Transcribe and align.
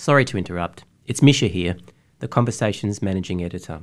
Sorry 0.00 0.24
to 0.24 0.38
interrupt. 0.38 0.84
It's 1.04 1.20
Misha 1.20 1.46
here, 1.46 1.76
the 2.20 2.26
Conversation's 2.26 3.02
managing 3.02 3.44
editor. 3.44 3.82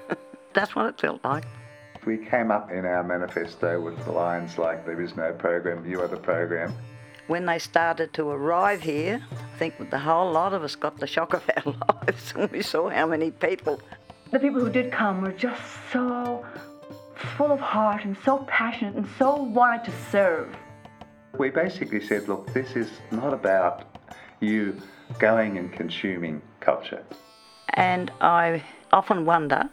That's 0.54 0.76
what 0.76 0.86
it 0.88 1.00
felt 1.00 1.24
like. 1.24 1.46
We 2.06 2.18
came 2.18 2.52
up 2.52 2.72
in 2.72 2.86
our 2.86 3.04
manifesto 3.04 3.82
with 3.82 4.08
lines 4.08 4.58
like, 4.58 4.86
There 4.86 5.02
is 5.02 5.16
no 5.16 5.34
program, 5.34 5.86
you 5.86 6.02
are 6.02 6.08
the 6.08 6.18
program. 6.18 6.74
When 7.28 7.46
they 7.46 7.60
started 7.60 8.14
to 8.14 8.30
arrive 8.30 8.82
here, 8.82 9.22
I 9.32 9.58
think 9.58 9.90
the 9.90 10.00
whole 10.00 10.32
lot 10.32 10.54
of 10.54 10.64
us 10.64 10.76
got 10.76 11.00
the 11.00 11.08
shock 11.08 11.34
of 11.34 11.44
our 11.58 11.74
lives 12.06 12.34
when 12.34 12.50
we 12.52 12.62
saw 12.62 12.90
how 12.90 13.08
many 13.08 13.32
people. 13.32 13.82
The 14.32 14.40
people 14.40 14.62
who 14.62 14.70
did 14.70 14.92
come 14.92 15.22
were 15.22 15.32
just 15.34 15.62
so 15.92 16.37
full 17.38 17.52
of 17.52 17.60
heart 17.60 18.04
and 18.04 18.18
so 18.26 18.40
passionate 18.48 18.96
and 18.96 19.08
so 19.20 19.36
wanted 19.36 19.86
to 19.86 19.92
serve. 20.12 20.56
We 21.38 21.52
basically 21.52 22.02
said, 22.06 22.28
look, 22.28 22.52
this 22.52 22.76
is 22.76 22.90
not 23.12 23.32
about 23.32 23.84
you 24.40 24.76
going 25.20 25.58
and 25.60 25.72
consuming 25.72 26.42
culture. 26.60 27.04
And 27.76 28.12
I 28.22 28.64
often 28.92 29.26
wonder 29.26 29.70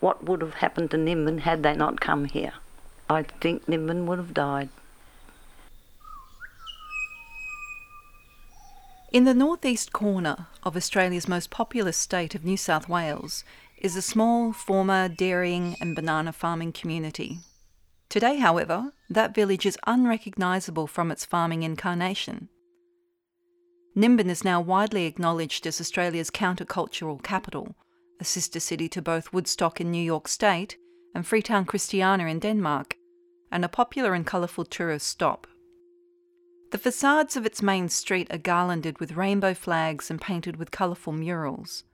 what 0.00 0.24
would 0.24 0.40
have 0.40 0.54
happened 0.54 0.90
to 0.90 0.96
Nimbin 0.96 1.38
had 1.38 1.62
they 1.62 1.74
not 1.74 2.00
come 2.00 2.24
here. 2.24 2.52
I 3.08 3.22
think 3.22 3.66
Nimbin 3.66 4.06
would 4.06 4.18
have 4.18 4.34
died. 4.34 4.68
In 9.12 9.24
the 9.24 9.34
northeast 9.34 9.92
corner 9.92 10.48
of 10.64 10.76
Australia's 10.76 11.28
most 11.28 11.48
populous 11.48 11.96
state 11.96 12.34
of 12.34 12.44
New 12.44 12.56
South 12.56 12.88
Wales 12.88 13.44
is 13.84 13.96
a 13.96 14.02
small 14.02 14.50
former 14.50 15.10
dairying 15.10 15.76
and 15.78 15.94
banana 15.94 16.32
farming 16.32 16.72
community. 16.72 17.36
Today, 18.08 18.38
however, 18.38 18.94
that 19.10 19.34
village 19.34 19.66
is 19.66 19.76
unrecognisable 19.86 20.86
from 20.86 21.10
its 21.10 21.26
farming 21.26 21.64
incarnation. 21.64 22.48
Nimbin 23.94 24.30
is 24.30 24.42
now 24.42 24.58
widely 24.58 25.04
acknowledged 25.04 25.66
as 25.66 25.82
Australia's 25.82 26.30
countercultural 26.30 27.22
capital, 27.22 27.76
a 28.18 28.24
sister 28.24 28.58
city 28.58 28.88
to 28.88 29.02
both 29.02 29.34
Woodstock 29.34 29.82
in 29.82 29.90
New 29.90 30.02
York 30.02 30.28
State 30.28 30.78
and 31.14 31.26
Freetown 31.26 31.66
Christiania 31.66 32.26
in 32.28 32.38
Denmark, 32.38 32.96
and 33.52 33.66
a 33.66 33.68
popular 33.68 34.14
and 34.14 34.26
colourful 34.26 34.64
tourist 34.64 35.08
stop. 35.08 35.46
The 36.72 36.78
facades 36.78 37.36
of 37.36 37.44
its 37.44 37.60
main 37.60 37.90
street 37.90 38.32
are 38.32 38.38
garlanded 38.38 38.98
with 38.98 39.12
rainbow 39.12 39.52
flags 39.52 40.10
and 40.10 40.18
painted 40.18 40.56
with 40.56 40.70
colourful 40.70 41.12
murals. 41.12 41.84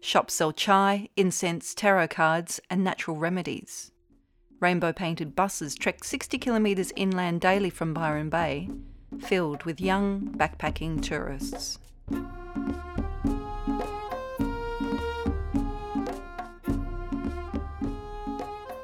Shops 0.00 0.34
sell 0.34 0.52
chai, 0.52 1.08
incense, 1.16 1.74
tarot 1.74 2.08
cards, 2.08 2.60
and 2.70 2.84
natural 2.84 3.16
remedies. 3.16 3.90
Rainbow 4.60 4.92
painted 4.92 5.34
buses 5.34 5.74
trek 5.74 6.04
60 6.04 6.38
kilometres 6.38 6.92
inland 6.96 7.40
daily 7.40 7.70
from 7.70 7.94
Byron 7.94 8.30
Bay, 8.30 8.68
filled 9.20 9.64
with 9.64 9.80
young, 9.80 10.34
backpacking 10.36 11.02
tourists. 11.02 11.78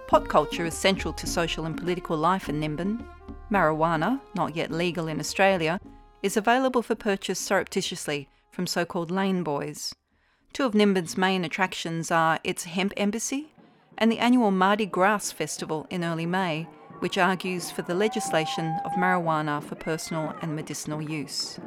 Pot 0.08 0.28
culture 0.28 0.64
is 0.64 0.74
central 0.74 1.12
to 1.14 1.26
social 1.26 1.64
and 1.64 1.76
political 1.76 2.16
life 2.16 2.48
in 2.48 2.60
Nimbin. 2.60 3.04
Marijuana, 3.50 4.20
not 4.34 4.56
yet 4.56 4.70
legal 4.70 5.08
in 5.08 5.20
Australia, 5.20 5.80
is 6.22 6.36
available 6.36 6.82
for 6.82 6.94
purchase 6.94 7.38
surreptitiously 7.38 8.28
from 8.50 8.66
so 8.66 8.84
called 8.84 9.10
lane 9.10 9.42
boys. 9.42 9.94
Two 10.54 10.64
of 10.64 10.72
Nimbin's 10.72 11.18
main 11.18 11.44
attractions 11.44 12.12
are 12.12 12.38
its 12.44 12.62
hemp 12.62 12.92
embassy 12.96 13.52
and 13.98 14.10
the 14.10 14.20
annual 14.20 14.52
Mardi 14.52 14.86
Gras 14.86 15.32
festival 15.32 15.84
in 15.90 16.04
early 16.04 16.26
May, 16.26 16.68
which 17.00 17.18
argues 17.18 17.72
for 17.72 17.82
the 17.82 17.94
legislation 17.94 18.78
of 18.84 18.92
marijuana 18.92 19.60
for 19.60 19.74
personal 19.74 20.32
and 20.42 20.54
medicinal 20.54 21.02
use. 21.02 21.58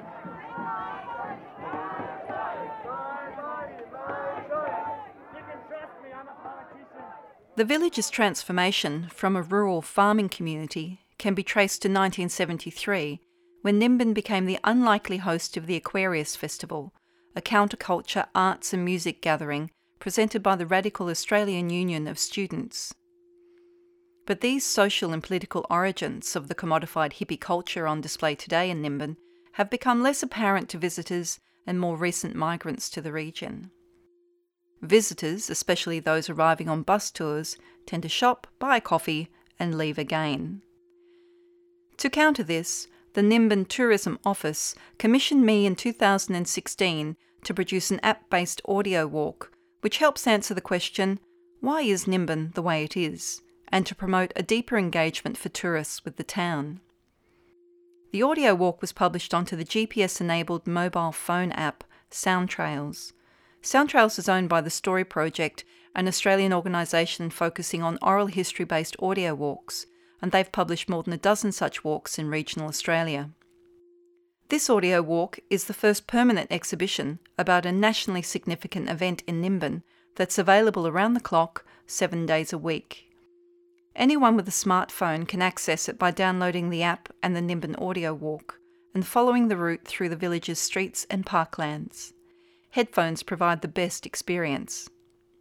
The 7.57 7.65
village's 7.65 8.09
transformation 8.09 9.09
from 9.13 9.35
a 9.35 9.41
rural 9.41 9.81
farming 9.81 10.29
community 10.29 11.01
can 11.17 11.33
be 11.33 11.43
traced 11.43 11.81
to 11.81 11.89
1973, 11.89 13.19
when 13.63 13.81
Nimbin 13.81 14.13
became 14.13 14.45
the 14.45 14.59
unlikely 14.63 15.17
host 15.17 15.57
of 15.57 15.67
the 15.67 15.75
Aquarius 15.75 16.37
Festival, 16.37 16.93
a 17.37 17.41
counterculture 17.41 18.25
arts 18.33 18.73
and 18.73 18.83
music 18.83 19.21
gathering 19.21 19.69
presented 19.99 20.41
by 20.41 20.55
the 20.55 20.65
Radical 20.65 21.07
Australian 21.07 21.69
Union 21.69 22.07
of 22.07 22.17
Students. 22.17 22.95
But 24.25 24.41
these 24.41 24.65
social 24.65 25.13
and 25.13 25.21
political 25.21 25.63
origins 25.69 26.35
of 26.35 26.47
the 26.47 26.55
commodified 26.55 27.13
hippie 27.13 27.39
culture 27.39 27.85
on 27.85 28.01
display 28.01 28.33
today 28.33 28.71
in 28.71 28.81
Nimbin 28.81 29.17
have 29.53 29.69
become 29.69 30.01
less 30.01 30.23
apparent 30.23 30.67
to 30.69 30.79
visitors 30.79 31.39
and 31.67 31.79
more 31.79 31.95
recent 31.95 32.33
migrants 32.35 32.89
to 32.89 33.01
the 33.01 33.11
region. 33.11 33.69
Visitors, 34.81 35.47
especially 35.47 35.99
those 35.99 36.31
arriving 36.31 36.67
on 36.67 36.81
bus 36.81 37.11
tours, 37.11 37.55
tend 37.85 38.01
to 38.01 38.09
shop, 38.09 38.47
buy 38.57 38.79
coffee, 38.79 39.29
and 39.59 39.77
leave 39.77 39.99
again. 39.99 40.63
To 41.97 42.09
counter 42.09 42.41
this, 42.41 42.87
the 43.13 43.21
Nimbin 43.21 43.67
Tourism 43.67 44.17
Office 44.25 44.73
commissioned 44.97 45.45
me 45.45 45.67
in 45.67 45.75
2016 45.75 47.15
to 47.43 47.53
produce 47.53 47.91
an 47.91 47.99
app 48.01 48.29
based 48.29 48.61
audio 48.67 49.07
walk 49.07 49.51
which 49.81 49.97
helps 49.97 50.27
answer 50.27 50.53
the 50.53 50.61
question 50.61 51.19
why 51.59 51.81
is 51.81 52.05
Nimbin 52.05 52.53
the 52.53 52.61
way 52.61 52.83
it 52.83 52.95
is? 52.95 53.41
and 53.69 53.85
to 53.85 53.95
promote 53.95 54.31
a 54.35 54.43
deeper 54.43 54.77
engagement 54.77 55.37
for 55.37 55.49
tourists 55.49 56.05
with 56.05 56.15
the 56.15 56.23
town. 56.23 56.79
The 58.11 58.23
audio 58.23 58.55
walk 58.55 58.81
was 58.81 58.93
published 58.93 59.33
onto 59.33 59.55
the 59.55 59.65
GPS 59.65 60.21
enabled 60.21 60.65
mobile 60.65 61.11
phone 61.11 61.51
app 61.51 61.83
Soundtrails. 62.09 63.11
Soundtrails 63.61 64.17
is 64.17 64.29
owned 64.29 64.47
by 64.47 64.61
the 64.61 64.69
Story 64.69 65.03
Project, 65.03 65.65
an 65.93 66.07
Australian 66.07 66.53
organisation 66.53 67.29
focusing 67.29 67.83
on 67.83 67.99
oral 68.01 68.27
history 68.27 68.65
based 68.65 68.95
audio 69.01 69.35
walks, 69.35 69.85
and 70.21 70.31
they've 70.31 70.51
published 70.51 70.87
more 70.87 71.03
than 71.03 71.13
a 71.13 71.17
dozen 71.17 71.51
such 71.51 71.83
walks 71.83 72.17
in 72.17 72.29
regional 72.29 72.69
Australia. 72.69 73.31
This 74.49 74.69
audio 74.69 75.01
walk 75.01 75.39
is 75.49 75.65
the 75.65 75.73
first 75.73 76.07
permanent 76.07 76.49
exhibition 76.53 77.19
about 77.37 77.65
a 77.65 77.71
nationally 77.73 78.21
significant 78.21 78.89
event 78.89 79.21
in 79.27 79.41
Nimbin 79.41 79.83
that's 80.15 80.37
available 80.37 80.87
around 80.87 81.15
the 81.15 81.19
clock, 81.19 81.65
seven 81.85 82.25
days 82.25 82.53
a 82.53 82.57
week. 82.57 83.09
Anyone 83.93 84.37
with 84.37 84.47
a 84.47 84.51
smartphone 84.51 85.27
can 85.27 85.41
access 85.41 85.89
it 85.89 85.99
by 85.99 86.11
downloading 86.11 86.69
the 86.69 86.81
app 86.81 87.09
and 87.21 87.35
the 87.35 87.41
Nimbin 87.41 87.75
Audio 87.81 88.13
Walk 88.13 88.57
and 88.95 89.05
following 89.05 89.49
the 89.49 89.57
route 89.57 89.85
through 89.85 90.07
the 90.07 90.15
village's 90.15 90.59
streets 90.59 91.05
and 91.09 91.25
parklands. 91.25 92.13
Headphones 92.69 93.23
provide 93.23 93.61
the 93.61 93.67
best 93.67 94.05
experience. 94.05 94.87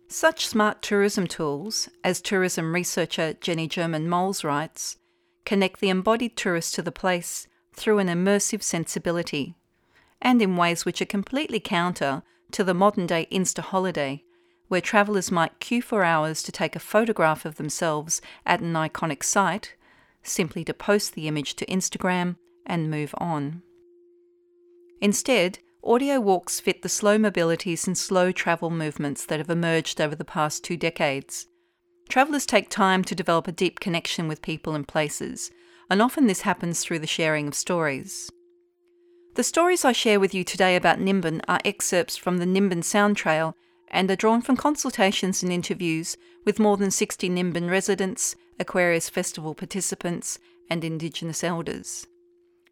Such 0.09 0.49
smart 0.49 0.83
tourism 0.83 1.29
tools, 1.29 1.89
as 2.03 2.21
tourism 2.21 2.75
researcher 2.75 3.35
Jennie 3.35 3.69
Germann 3.69 4.09
Molz 4.09 4.43
writes, 4.43 4.97
connect 5.45 5.79
the 5.79 5.91
embodied 5.91 6.37
tourist 6.37 6.75
to 6.75 6.83
the 6.83 6.91
place 6.91 7.47
through 7.77 7.99
an 7.99 8.09
immersive 8.09 8.63
sensibility, 8.63 9.55
and 10.21 10.41
in 10.41 10.57
ways 10.57 10.85
which 10.85 11.01
are 11.01 11.07
completely 11.07 11.61
counter 11.61 12.23
to 12.51 12.65
the 12.65 12.75
modern 12.75 13.07
day 13.07 13.29
Insta 13.31 13.61
holiday, 13.61 14.23
where 14.69 14.81
travellers 14.81 15.31
might 15.31 15.61
queue 15.61 15.83
for 15.83 16.03
hours 16.03 16.43
to 16.43 16.51
take 16.51 16.75
a 16.75 16.81
photograph 16.81 17.45
of 17.45 17.57
themselves 17.57 18.21
at 18.45 18.61
an 18.61 18.73
iconic 18.73 19.23
site, 19.23 19.75
simply 20.23 20.65
to 20.65 20.75
post 20.75 21.15
the 21.15 21.29
image 21.29 21.55
to 21.55 21.67
Instagram 21.67 22.37
and 22.65 22.91
move 22.91 23.15
on. 23.19 23.63
Instead, 25.01 25.59
audio 25.85 26.19
walks 26.19 26.59
fit 26.59 26.83
the 26.83 26.89
slow 26.89 27.17
mobilities 27.17 27.87
and 27.87 27.97
slow 27.97 28.33
travel 28.33 28.71
movements 28.71 29.25
that 29.27 29.39
have 29.39 29.51
emerged 29.51 30.01
over 30.01 30.17
the 30.17 30.25
past 30.25 30.65
two 30.65 30.77
decades. 30.77 31.47
Travellers 32.09 32.47
take 32.47 32.71
time 32.71 33.05
to 33.05 33.15
develop 33.15 33.47
a 33.47 33.53
deep 33.53 33.79
connection 33.79 34.27
with 34.27 34.43
people 34.43 34.75
and 34.75 34.89
places, 34.89 35.51
and 35.91 36.03
often 36.03 36.27
this 36.27 36.43
happens 36.43 36.81
through 36.81 36.99
the 36.99 37.07
sharing 37.07 37.49
of 37.49 37.55
stories. 37.55 38.31
The 39.35 39.45
stories 39.45 39.85
I 39.85 39.93
share 39.93 40.19
with 40.19 40.35
you 40.35 40.45
today 40.45 40.77
about 40.77 40.99
Nimbin 40.99 41.43
are 41.47 41.61
excerpts 41.65 42.17
from 42.17 42.39
the 42.39 42.47
Nimbin 42.47 42.83
Sound 42.83 43.17
Trail 43.17 43.55
and 43.89 44.11
are 44.11 44.17
drawn 44.17 44.43
from 44.43 44.57
consultations 44.57 45.43
and 45.43 45.53
interviews 45.53 46.17
with 46.45 46.59
more 46.59 46.77
than 46.77 46.91
60 46.91 47.29
Nimbin 47.29 47.71
residents, 47.71 48.35
Aquarius 48.59 49.09
Festival 49.09 49.55
participants, 49.55 50.39
and 50.71 50.83
Indigenous 50.85 51.45
elders. 51.45 52.07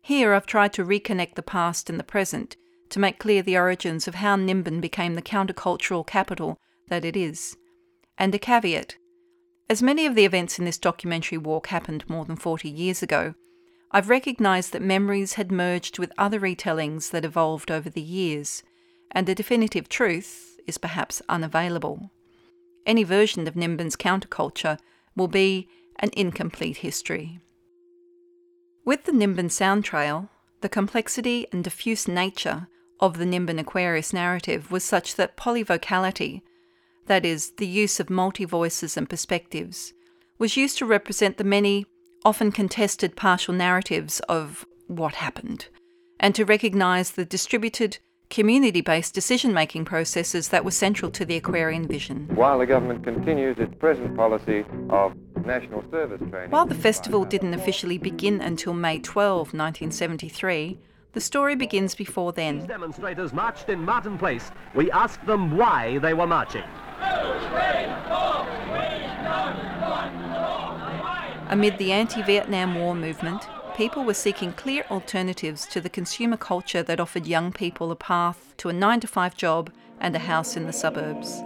Here 0.00 0.32
I've 0.32 0.46
tried 0.46 0.72
to 0.74 0.84
reconnect 0.84 1.34
the 1.34 1.42
past 1.42 1.88
and 1.88 1.98
the 1.98 2.04
present 2.04 2.56
to 2.90 2.98
make 2.98 3.18
clear 3.18 3.42
the 3.42 3.56
origins 3.56 4.08
of 4.08 4.16
how 4.16 4.36
Nimbin 4.36 4.80
became 4.80 5.14
the 5.14 5.22
countercultural 5.22 6.06
capital 6.06 6.58
that 6.88 7.04
it 7.04 7.16
is. 7.16 7.56
And 8.18 8.34
a 8.34 8.38
caveat 8.38 8.96
as 9.68 9.82
many 9.82 10.06
of 10.06 10.14
the 10.14 10.24
events 10.24 10.58
in 10.58 10.64
this 10.64 10.78
documentary 10.78 11.38
walk 11.38 11.68
happened 11.68 12.08
more 12.08 12.24
than 12.24 12.36
40 12.36 12.68
years 12.68 13.02
ago, 13.02 13.34
I've 13.90 14.08
recognised 14.08 14.72
that 14.72 14.82
memories 14.82 15.34
had 15.34 15.52
merged 15.52 15.98
with 15.98 16.12
other 16.18 16.40
retellings 16.40 17.10
that 17.10 17.24
evolved 17.24 17.70
over 17.70 17.88
the 17.88 18.02
years, 18.02 18.62
and 19.10 19.28
a 19.28 19.34
definitive 19.34 19.88
truth 19.88 20.58
is 20.66 20.78
perhaps 20.78 21.22
unavailable. 21.28 22.10
Any 22.86 23.04
version 23.04 23.46
of 23.46 23.54
Nimbin's 23.54 23.96
counterculture 23.96 24.78
will 25.16 25.28
be 25.28 25.68
an 26.00 26.10
incomplete 26.16 26.78
history. 26.78 27.38
With 28.84 29.04
the 29.04 29.12
Nimbin 29.12 29.50
Sound 29.50 29.84
Trail, 29.84 30.28
the 30.60 30.68
complexity 30.68 31.46
and 31.52 31.62
diffuse 31.62 32.08
nature 32.08 32.68
of 33.00 33.16
the 33.16 33.24
Nimbin 33.24 33.58
Aquarius 33.58 34.12
narrative 34.12 34.70
was 34.70 34.84
such 34.84 35.14
that 35.14 35.36
polyvocality, 35.36 36.42
that 37.06 37.24
is, 37.24 37.52
the 37.58 37.66
use 37.66 38.00
of 38.00 38.10
multi 38.10 38.44
voices 38.44 38.96
and 38.96 39.08
perspectives, 39.08 39.92
was 40.38 40.56
used 40.56 40.78
to 40.78 40.86
represent 40.86 41.36
the 41.36 41.44
many, 41.44 41.86
often 42.24 42.50
contested 42.52 43.16
partial 43.16 43.54
narratives 43.54 44.20
of 44.28 44.64
what 44.86 45.14
happened, 45.16 45.68
and 46.18 46.34
to 46.34 46.44
recognise 46.44 47.12
the 47.12 47.24
distributed, 47.24 47.98
community 48.30 48.80
based 48.80 49.14
decision 49.14 49.52
making 49.52 49.84
processes 49.84 50.48
that 50.48 50.64
were 50.64 50.70
central 50.70 51.10
to 51.10 51.24
the 51.24 51.36
Aquarian 51.36 51.86
vision. 51.86 52.28
While 52.34 52.58
the 52.58 52.66
government 52.66 53.04
continues 53.04 53.58
its 53.58 53.74
present 53.76 54.16
policy 54.16 54.64
of 54.90 55.14
national 55.44 55.84
service 55.90 56.20
training. 56.30 56.50
While 56.50 56.66
the 56.66 56.74
festival 56.74 57.24
didn't 57.24 57.54
officially 57.54 57.98
begin 57.98 58.40
until 58.40 58.74
May 58.74 58.98
12, 58.98 59.54
1973, 59.54 60.78
the 61.12 61.20
story 61.20 61.54
begins 61.54 61.94
before 61.94 62.32
then. 62.32 62.58
These 62.58 62.68
demonstrators 62.68 63.32
marched 63.32 63.68
in 63.68 63.80
Martin 63.84 64.18
Place. 64.18 64.50
We 64.74 64.90
asked 64.90 65.24
them 65.26 65.56
why 65.56 65.98
they 65.98 66.12
were 66.12 66.26
marching. 66.26 66.64
Amid 71.48 71.78
the 71.78 71.92
anti 71.92 72.20
Vietnam 72.22 72.74
War 72.74 72.94
movement, 72.94 73.46
people 73.76 74.04
were 74.04 74.14
seeking 74.14 74.52
clear 74.52 74.84
alternatives 74.90 75.66
to 75.66 75.80
the 75.80 75.88
consumer 75.88 76.36
culture 76.36 76.82
that 76.82 76.98
offered 76.98 77.26
young 77.26 77.52
people 77.52 77.92
a 77.92 77.96
path 77.96 78.54
to 78.56 78.68
a 78.68 78.72
9 78.72 79.00
to 79.00 79.06
5 79.06 79.36
job 79.36 79.70
and 80.00 80.16
a 80.16 80.18
house 80.18 80.56
in 80.56 80.66
the 80.66 80.72
suburbs. 80.72 81.42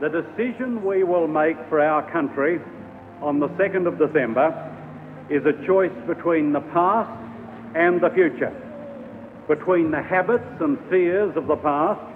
The 0.00 0.08
decision 0.08 0.84
we 0.84 1.04
will 1.04 1.28
make 1.28 1.56
for 1.68 1.80
our 1.80 2.10
country 2.10 2.60
on 3.22 3.38
the 3.38 3.48
2nd 3.48 3.86
of 3.86 3.98
December 3.98 4.48
is 5.30 5.42
a 5.46 5.66
choice 5.66 5.92
between 6.06 6.52
the 6.52 6.60
past 6.72 7.10
and 7.74 8.00
the 8.00 8.10
future, 8.10 8.52
between 9.46 9.90
the 9.90 10.02
habits 10.02 10.60
and 10.60 10.78
fears 10.90 11.36
of 11.36 11.46
the 11.46 11.56
past 11.56 12.09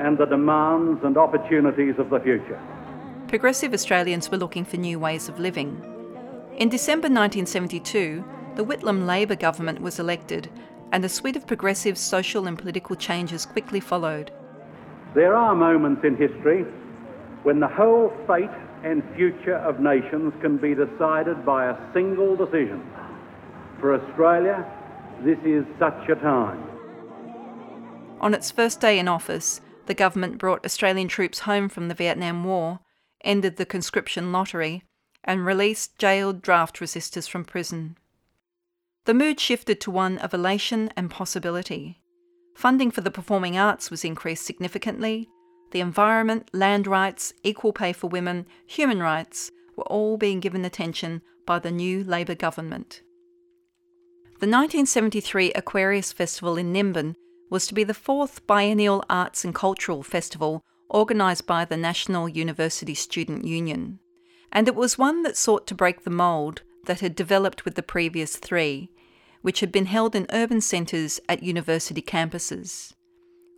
and 0.00 0.18
the 0.18 0.26
demands 0.26 1.00
and 1.04 1.16
opportunities 1.16 1.94
of 1.98 2.10
the 2.10 2.20
future. 2.20 2.60
Progressive 3.28 3.74
Australians 3.74 4.30
were 4.30 4.38
looking 4.38 4.64
for 4.64 4.76
new 4.76 4.98
ways 4.98 5.28
of 5.28 5.38
living. 5.38 5.82
In 6.56 6.68
December 6.68 7.08
1972, 7.08 8.24
the 8.56 8.64
Whitlam 8.64 9.06
Labor 9.06 9.36
government 9.36 9.80
was 9.80 9.98
elected, 9.98 10.50
and 10.92 11.04
a 11.04 11.08
suite 11.08 11.36
of 11.36 11.46
progressive 11.46 11.98
social 11.98 12.46
and 12.46 12.58
political 12.58 12.96
changes 12.96 13.46
quickly 13.46 13.80
followed. 13.80 14.32
There 15.14 15.34
are 15.34 15.54
moments 15.54 16.04
in 16.04 16.16
history 16.16 16.62
when 17.42 17.60
the 17.60 17.68
whole 17.68 18.12
fate 18.26 18.50
and 18.84 19.02
future 19.14 19.56
of 19.56 19.80
nations 19.80 20.32
can 20.40 20.56
be 20.56 20.74
decided 20.74 21.44
by 21.44 21.70
a 21.70 21.92
single 21.92 22.36
decision. 22.36 22.82
For 23.80 23.94
Australia, 23.94 24.66
this 25.24 25.38
is 25.44 25.64
such 25.78 26.08
a 26.08 26.14
time. 26.16 26.62
On 28.20 28.34
its 28.34 28.50
first 28.50 28.80
day 28.80 28.98
in 28.98 29.06
office, 29.06 29.60
the 29.88 29.94
government 29.94 30.38
brought 30.38 30.64
Australian 30.64 31.08
troops 31.08 31.40
home 31.40 31.68
from 31.68 31.88
the 31.88 31.94
Vietnam 31.94 32.44
War, 32.44 32.80
ended 33.24 33.56
the 33.56 33.66
conscription 33.66 34.30
lottery, 34.30 34.84
and 35.24 35.44
released 35.44 35.98
jailed 35.98 36.42
draft 36.42 36.78
resistors 36.78 37.28
from 37.28 37.44
prison. 37.44 37.96
The 39.06 39.14
mood 39.14 39.40
shifted 39.40 39.80
to 39.80 39.90
one 39.90 40.18
of 40.18 40.34
elation 40.34 40.90
and 40.94 41.10
possibility. 41.10 42.02
Funding 42.54 42.90
for 42.90 43.00
the 43.00 43.10
performing 43.10 43.56
arts 43.56 43.90
was 43.90 44.04
increased 44.04 44.44
significantly. 44.44 45.28
The 45.72 45.80
environment, 45.80 46.50
land 46.52 46.86
rights, 46.86 47.32
equal 47.42 47.72
pay 47.72 47.94
for 47.94 48.08
women, 48.08 48.46
human 48.66 49.00
rights 49.00 49.50
were 49.74 49.84
all 49.84 50.18
being 50.18 50.40
given 50.40 50.64
attention 50.64 51.22
by 51.46 51.58
the 51.58 51.70
new 51.70 52.04
Labor 52.04 52.34
government. 52.34 53.00
The 54.40 54.46
1973 54.46 55.52
Aquarius 55.52 56.12
Festival 56.12 56.58
in 56.58 56.72
Nimbin 56.74 57.16
was 57.50 57.66
to 57.66 57.74
be 57.74 57.84
the 57.84 57.94
fourth 57.94 58.46
biennial 58.46 59.04
arts 59.08 59.44
and 59.44 59.54
cultural 59.54 60.02
festival 60.02 60.62
organised 60.90 61.46
by 61.46 61.64
the 61.64 61.76
National 61.76 62.28
University 62.28 62.94
Student 62.94 63.44
Union, 63.44 63.98
and 64.52 64.68
it 64.68 64.74
was 64.74 64.98
one 64.98 65.22
that 65.22 65.36
sought 65.36 65.66
to 65.66 65.74
break 65.74 66.04
the 66.04 66.10
mould 66.10 66.62
that 66.86 67.00
had 67.00 67.14
developed 67.14 67.64
with 67.64 67.74
the 67.74 67.82
previous 67.82 68.36
three, 68.36 68.90
which 69.42 69.60
had 69.60 69.70
been 69.70 69.86
held 69.86 70.14
in 70.14 70.26
urban 70.30 70.60
centres 70.60 71.20
at 71.28 71.42
university 71.42 72.02
campuses. 72.02 72.92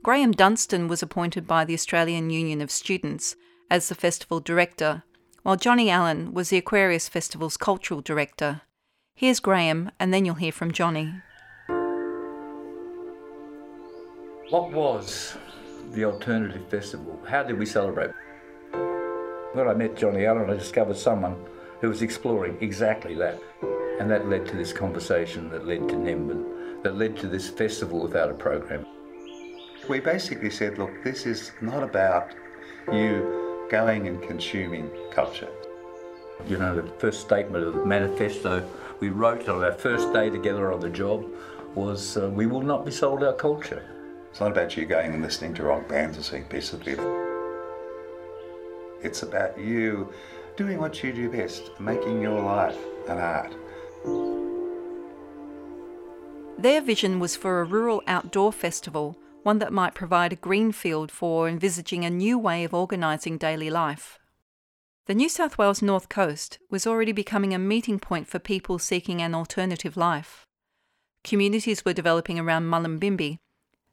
Graeme 0.03 0.33
Dunstan 0.33 0.89
was 0.89 1.03
appointed 1.03 1.47
by 1.47 1.65
the 1.65 1.75
Australian 1.75 2.31
Union 2.31 2.61
of 2.61 2.71
Students 2.71 3.37
as 3.71 3.89
the 3.89 3.95
festival 3.95 4.41
director, 4.41 5.05
while 5.43 5.57
Johnny 5.57 5.91
Allen 5.91 6.33
was 6.33 6.51
the 6.51 6.59
Aquarius 6.59 7.09
Festival's 7.09 7.57
cultural 7.57 8.01
director. 8.01 8.63
Here's 9.15 9.41
Graeme, 9.41 9.91
and 10.01 10.13
then 10.13 10.25
you'll 10.25 10.35
hear 10.37 10.53
from 10.53 10.73
Johnny. 10.73 11.15
What 14.51 14.73
was 14.73 15.37
the 15.93 16.05
alternative 16.07 16.67
festival? 16.69 17.17
How 17.25 17.45
did 17.45 17.57
we 17.57 17.65
celebrate? 17.65 18.11
When 19.53 19.69
I 19.69 19.75
met 19.75 19.97
Johnny 19.97 20.27
Allen, 20.27 20.51
I 20.51 20.55
discovered 20.55 20.97
someone 20.97 21.37
who 21.81 21.89
was 21.89 22.03
exploring 22.03 22.59
exactly 22.61 23.15
that. 23.15 23.41
And 24.01 24.11
that 24.11 24.29
led 24.29 24.47
to 24.47 24.57
this 24.57 24.73
conversation 24.73 25.51
that 25.51 25.69
led 25.69 25.89
to 25.91 25.95
Nimbin, 25.95 26.83
that 26.83 26.97
led 26.97 27.17
to 27.19 27.29
this 27.29 27.49
festival 27.49 28.01
without 28.01 28.29
a 28.29 28.35
program. 28.35 28.85
We 29.89 30.01
basically 30.01 30.51
said, 30.51 30.79
look, 30.79 31.05
this 31.05 31.27
is 31.27 31.53
not 31.61 31.85
about 31.85 32.35
you 32.93 33.69
going 33.71 34.09
and 34.09 34.21
consuming 34.21 34.91
culture. 35.13 35.51
You 36.49 36.59
know, 36.59 36.75
the 36.75 36.91
first 36.99 37.21
statement 37.21 37.65
of 37.65 37.75
the 37.75 37.87
manifesto 37.87 38.69
we 38.99 39.11
wrote 39.11 39.49
on 39.49 39.63
our 39.63 39.75
first 39.75 40.13
day 40.13 40.29
together 40.29 40.73
on 40.73 40.81
the 40.81 40.91
job 40.91 41.25
was 41.77 42.17
uh, 42.17 42.29
we 42.31 42.47
will 42.47 42.63
not 42.63 42.85
be 42.85 42.91
sold 42.91 43.23
our 43.23 43.35
culture. 43.35 43.85
It's 44.31 44.41
not 44.41 44.53
about 44.53 44.77
you 44.77 44.87
going 44.87 45.13
and 45.13 45.23
listening 45.23 45.55
to 45.55 45.65
rock 45.65 45.89
bands 45.89 46.17
and 46.17 46.25
seeing 46.25 46.45
peaceably. 46.45 46.97
It's 49.03 49.23
about 49.23 49.59
you 49.59 50.13
doing 50.57 50.79
what 50.79 51.03
you 51.03 51.13
do 51.13 51.31
best, 51.31 51.71
making 51.81 52.21
your 52.21 52.41
life 52.41 52.79
an 53.09 53.19
art. 53.19 53.55
Their 56.59 56.81
vision 56.83 57.19
was 57.19 57.37
for 57.37 57.61
a 57.61 57.65
rural 57.65 58.03
outdoor 58.07 58.53
festival, 58.53 59.17
one 59.43 59.59
that 59.59 59.73
might 59.73 59.95
provide 59.95 60.33
a 60.33 60.37
green 60.37 60.73
field 60.73 61.11
for 61.11 61.49
envisaging 61.49 62.05
a 62.05 62.11
new 62.11 62.39
way 62.39 62.65
of 62.65 62.75
organising 62.75 63.39
daily 63.39 63.71
life. 63.71 64.19
The 65.07 65.15
New 65.15 65.31
South 65.31 65.57
Wales 65.57 65.81
North 65.81 66.09
Coast 66.09 66.59
was 66.71 66.87
already 66.87 67.13
becoming 67.13 67.55
a 67.55 67.59
meeting 67.59 67.99
point 67.99 68.29
for 68.29 68.39
people 68.39 68.79
seeking 68.79 69.23
an 69.23 69.35
alternative 69.35 69.97
life. 69.97 70.47
Communities 71.25 71.85
were 71.85 71.95
developing 71.95 72.39
around 72.39 72.65
Mullumbimby, 72.65 73.39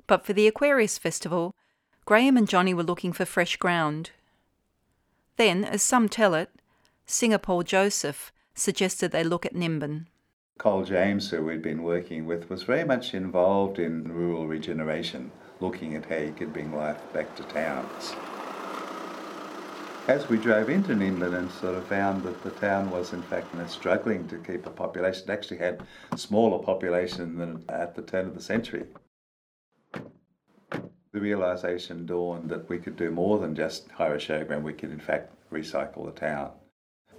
but 0.08 0.26
for 0.26 0.34
the 0.34 0.48
Aquarius 0.48 0.98
Festival, 0.98 1.54
Graeme 2.06 2.38
and 2.38 2.48
Johnny 2.48 2.74
were 2.74 2.84
looking 2.84 3.12
for 3.12 3.26
fresh 3.26 3.58
ground. 3.58 4.12
Then, 5.36 5.64
as 5.64 5.84
some 5.84 6.10
tell 6.10 6.34
it, 6.34 6.50
singer 7.06 7.38
Paul 7.38 7.64
Joseph 7.64 8.32
suggested 8.56 9.12
they 9.12 9.24
look 9.24 9.46
at 9.46 9.54
Nimbin. 9.54 10.08
Cole 10.58 10.84
James, 10.84 11.30
who 11.30 11.44
we'd 11.44 11.62
been 11.62 11.84
working 11.84 12.26
with, 12.26 12.50
was 12.50 12.64
very 12.64 12.84
much 12.84 13.14
involved 13.14 13.78
in 13.78 14.12
rural 14.12 14.48
regeneration, 14.48 15.32
looking 15.60 15.96
at 15.96 16.06
how 16.06 16.18
you 16.18 16.32
could 16.32 16.54
bring 16.54 16.76
life 16.76 17.02
back 17.14 17.36
to 17.36 17.44
towns. 17.44 18.16
As 20.08 20.30
we 20.30 20.38
drove 20.38 20.70
into 20.70 20.96
Nimbin 20.96 21.36
and 21.38 21.52
sort 21.52 21.76
of 21.76 21.86
found 21.86 22.24
that 22.24 22.42
the 22.42 22.52
town 22.52 22.90
was 22.90 23.12
in 23.12 23.22
fact 23.24 23.48
struggling 23.70 24.26
to 24.30 24.38
keep 24.38 24.66
a 24.66 24.70
population, 24.70 25.30
it 25.30 25.34
actually 25.34 25.58
had 25.58 25.84
smaller 26.16 26.64
population 26.64 27.38
than 27.38 27.64
at 27.68 27.94
the 27.94 28.02
turn 28.02 28.26
of 28.26 28.34
the 28.34 28.42
century. 28.42 28.86
The 31.17 31.24
realisation 31.24 32.05
dawned 32.05 32.47
that 32.51 32.69
we 32.69 32.77
could 32.77 32.95
do 32.95 33.09
more 33.09 33.39
than 33.39 33.55
just 33.55 33.89
hire 33.89 34.13
a 34.13 34.19
showground, 34.19 34.62
we 34.62 34.74
could 34.74 34.91
in 34.91 35.00
fact 35.00 35.33
recycle 35.51 36.05
the 36.05 36.12
town. 36.12 36.51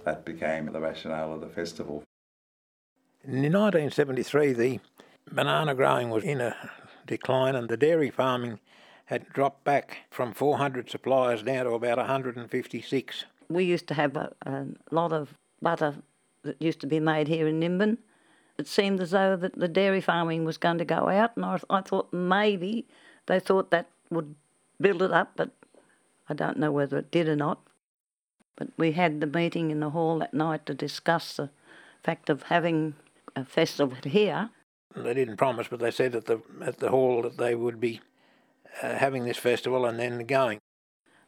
That 0.05 0.23
became 0.23 0.67
the 0.67 0.79
rationale 0.79 1.33
of 1.33 1.41
the 1.41 1.49
festival. 1.49 2.05
In 3.25 3.41
1973, 3.41 4.53
the 4.53 4.79
banana 5.29 5.75
growing 5.75 6.11
was 6.11 6.23
in 6.23 6.39
a 6.39 6.55
decline 7.07 7.57
and 7.57 7.67
the 7.67 7.75
dairy 7.75 8.09
farming 8.09 8.61
had 9.07 9.27
dropped 9.33 9.65
back 9.65 9.97
from 10.09 10.31
400 10.31 10.89
suppliers 10.89 11.43
down 11.43 11.65
to 11.65 11.71
about 11.71 11.97
156. 11.97 13.25
We 13.49 13.65
used 13.65 13.87
to 13.89 13.95
have 13.95 14.15
a, 14.15 14.33
a 14.45 14.65
lot 14.91 15.11
of 15.11 15.33
butter 15.61 15.95
that 16.43 16.61
used 16.61 16.79
to 16.79 16.87
be 16.87 17.01
made 17.01 17.27
here 17.27 17.49
in 17.49 17.59
Nimbin. 17.59 17.97
It 18.57 18.69
seemed 18.69 19.01
as 19.01 19.11
though 19.11 19.35
that 19.35 19.59
the 19.59 19.67
dairy 19.67 19.99
farming 19.99 20.45
was 20.45 20.57
going 20.57 20.77
to 20.77 20.85
go 20.85 21.09
out, 21.09 21.35
and 21.35 21.43
I, 21.43 21.59
I 21.69 21.81
thought 21.81 22.13
maybe 22.13 22.87
they 23.29 23.39
thought 23.39 23.69
that 23.69 23.87
would 24.09 24.35
build 24.81 25.03
it 25.03 25.11
up, 25.11 25.33
but 25.35 25.51
I 26.27 26.33
don't 26.33 26.57
know 26.57 26.71
whether 26.71 26.97
it 26.97 27.11
did 27.11 27.29
or 27.29 27.35
not. 27.35 27.61
But 28.55 28.69
we 28.75 28.93
had 28.93 29.21
the 29.21 29.27
meeting 29.27 29.69
in 29.69 29.79
the 29.79 29.91
hall 29.91 30.17
that 30.19 30.33
night 30.33 30.65
to 30.65 30.73
discuss 30.73 31.37
the 31.37 31.51
fact 32.03 32.29
of 32.29 32.43
having 32.43 32.95
a 33.35 33.45
festival 33.45 33.97
here. 34.03 34.49
They 34.95 35.13
didn't 35.13 35.37
promise, 35.37 35.67
but 35.67 35.79
they 35.79 35.91
said 35.91 36.15
at 36.15 36.25
the 36.25 36.41
at 36.61 36.79
the 36.79 36.89
hall 36.89 37.21
that 37.21 37.37
they 37.37 37.53
would 37.53 37.79
be 37.79 38.01
uh, 38.81 38.95
having 38.95 39.25
this 39.25 39.37
festival 39.37 39.85
and 39.85 39.99
then 39.99 40.25
going. 40.25 40.57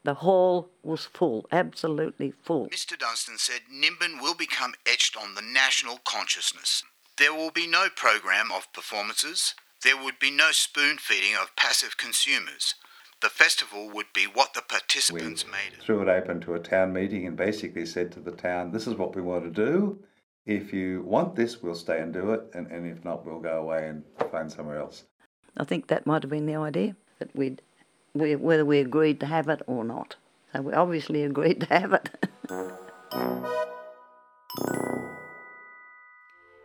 The 0.04 0.16
hall 0.16 0.72
was 0.82 1.06
full, 1.06 1.46
absolutely 1.52 2.34
full. 2.42 2.68
Mr. 2.70 2.98
Dunstan 2.98 3.38
said 3.38 3.62
Nimbin 3.72 4.20
will 4.20 4.34
become 4.34 4.74
etched 4.88 5.16
on 5.16 5.36
the 5.36 5.44
national 5.44 6.00
consciousness. 6.04 6.84
There 7.20 7.36
will 7.36 7.52
be 7.52 7.68
no 7.68 7.88
program 7.96 8.52
of 8.52 8.74
performances. 8.74 9.54
There 9.84 10.02
would 10.02 10.20
be 10.20 10.30
no 10.30 10.52
spoon 10.52 10.98
feeding 10.98 11.36
of 11.36 11.56
passive 11.56 11.98
consumers. 11.98 12.76
The 13.22 13.30
festival 13.30 13.90
would 13.94 14.14
be 14.14 14.26
what 14.26 14.54
the 14.54 14.62
participants 14.62 15.46
we 15.46 15.52
made 15.52 15.74
it. 15.74 15.84
Threw 15.84 16.02
it 16.02 16.08
open 16.08 16.40
to 16.42 16.54
a 16.54 16.60
town 16.60 16.94
meeting 16.94 17.26
and 17.26 17.36
basically 17.36 17.86
said 17.86 18.12
to 18.12 18.20
the 18.20 18.32
town, 18.32 18.72
"This 18.72 18.88
is 18.88 18.96
what 18.96 19.16
we 19.16 19.22
want 19.22 19.44
to 19.44 19.50
do. 19.50 20.04
If 20.46 20.74
you 20.74 21.04
want 21.04 21.36
this, 21.36 21.62
we'll 21.62 21.76
stay 21.76 22.00
and 22.00 22.14
do 22.14 22.32
it, 22.32 22.42
and, 22.54 22.68
and 22.68 22.88
if 22.88 23.04
not, 23.04 23.26
we'll 23.26 23.40
go 23.40 23.60
away 23.60 23.88
and 23.88 24.04
find 24.32 24.52
somewhere 24.52 24.78
else." 24.78 25.06
I 25.58 25.64
think 25.64 25.88
that 25.88 26.06
might 26.06 26.24
have 26.24 26.32
been 26.32 26.46
the 26.46 26.56
idea 26.56 26.96
that 27.20 27.36
we'd 27.36 27.62
we, 28.14 28.36
whether 28.36 28.66
we 28.66 28.80
agreed 28.80 29.20
to 29.22 29.26
have 29.26 29.50
it 29.50 29.62
or 29.68 29.84
not. 29.84 30.16
So 30.54 30.62
we 30.62 30.74
obviously 30.74 31.24
agreed 31.24 31.62
to 31.62 31.68
have 31.68 31.94
it. 31.94 32.10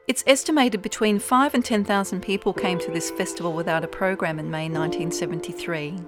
It's 0.09 0.23
estimated 0.29 0.83
between 0.83 1.19
5 1.19 1.55
and 1.55 1.65
10,000 1.65 2.21
people 2.21 2.53
came 2.53 2.79
to 2.79 2.93
this 2.93 3.11
festival 3.11 3.53
without 3.53 3.83
a 3.83 3.89
program 3.89 4.39
in 4.39 4.49
May 4.49 4.69
1973. 4.69 5.99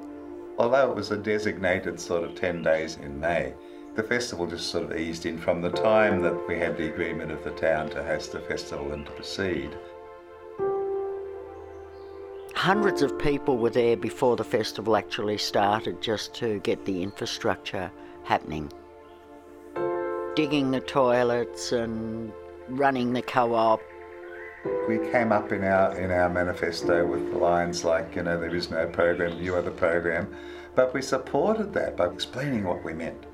Although 0.56 0.90
it 0.92 0.94
was 0.94 1.10
a 1.10 1.16
designated 1.16 1.98
sort 1.98 2.22
of 2.22 2.36
10 2.36 2.62
days 2.62 2.96
in 3.02 3.18
May, 3.18 3.54
the 3.96 4.04
festival 4.04 4.46
just 4.46 4.70
sort 4.70 4.84
of 4.84 4.96
eased 4.96 5.26
in 5.26 5.36
from 5.36 5.60
the 5.60 5.70
time 5.70 6.22
that 6.22 6.46
we 6.46 6.56
had 6.56 6.76
the 6.76 6.86
agreement 6.86 7.32
of 7.32 7.42
the 7.42 7.50
town 7.50 7.90
to 7.90 8.04
host 8.04 8.30
the 8.30 8.38
festival 8.38 8.92
and 8.92 9.04
to 9.04 9.10
proceed. 9.10 9.76
Hundreds 12.54 13.02
of 13.02 13.18
people 13.18 13.58
were 13.58 13.68
there 13.68 13.96
before 13.96 14.36
the 14.36 14.44
festival 14.44 14.96
actually 14.96 15.38
started 15.38 16.00
just 16.00 16.32
to 16.34 16.60
get 16.60 16.84
the 16.84 17.02
infrastructure 17.02 17.90
happening. 18.22 18.72
Digging 20.36 20.70
the 20.70 20.80
toilets 20.80 21.72
and 21.72 22.32
running 22.70 23.12
the 23.12 23.22
co-op. 23.22 23.80
We 24.88 24.98
came 25.10 25.32
up 25.32 25.52
in 25.52 25.64
our 25.64 25.96
in 25.96 26.10
our 26.10 26.28
manifesto 26.28 27.06
with 27.06 27.32
lines 27.32 27.84
like, 27.84 28.16
you 28.16 28.22
know, 28.22 28.38
there 28.38 28.54
is 28.54 28.70
no 28.70 28.87
program, 28.87 29.40
you 29.40 29.54
are 29.54 29.62
the 29.62 29.70
program, 29.70 30.34
but 30.75 30.92
we 30.92 31.02
supported 31.02 31.72
that 31.75 31.96
by 31.96 32.06
explaining 32.06 32.64
what 32.64 32.84
we 32.84 32.92
meant. 32.92 33.26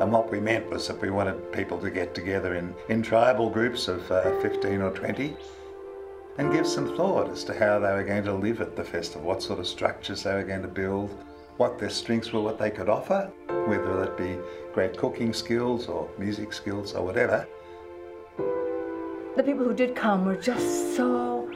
And 0.00 0.12
what 0.12 0.30
we 0.30 0.40
meant 0.40 0.68
was 0.68 0.86
that 0.88 1.00
we 1.00 1.10
wanted 1.10 1.52
people 1.52 1.78
to 1.78 1.90
get 1.90 2.14
together 2.14 2.54
in, 2.54 2.74
in 2.88 3.02
tribal 3.02 3.48
groups 3.48 3.88
of 3.88 4.10
uh, 4.10 4.38
15 4.40 4.82
or 4.82 4.90
20 4.90 5.34
and 6.38 6.52
give 6.52 6.66
some 6.66 6.94
thought 6.96 7.30
as 7.30 7.44
to 7.44 7.54
how 7.58 7.78
they 7.78 7.92
were 7.92 8.04
going 8.04 8.24
to 8.24 8.34
live 8.34 8.60
at 8.60 8.76
the 8.76 8.84
festival, 8.84 9.26
what 9.26 9.42
sort 9.42 9.58
of 9.58 9.66
structures 9.66 10.22
they 10.22 10.34
were 10.34 10.42
going 10.42 10.60
to 10.60 10.68
build, 10.68 11.10
what 11.56 11.78
their 11.78 11.88
strengths 11.88 12.32
were, 12.32 12.42
what 12.42 12.58
they 12.58 12.70
could 12.70 12.90
offer, 12.90 13.30
whether 13.66 14.04
it 14.04 14.16
be 14.18 14.36
great 14.74 14.98
cooking 14.98 15.32
skills 15.32 15.88
or 15.88 16.08
music 16.18 16.52
skills 16.52 16.92
or 16.92 17.04
whatever. 17.04 17.46
The 19.36 19.42
people 19.42 19.64
who 19.64 19.74
did 19.74 19.94
come 19.94 20.24
were 20.24 20.36
just 20.36 20.96
so 20.96 21.50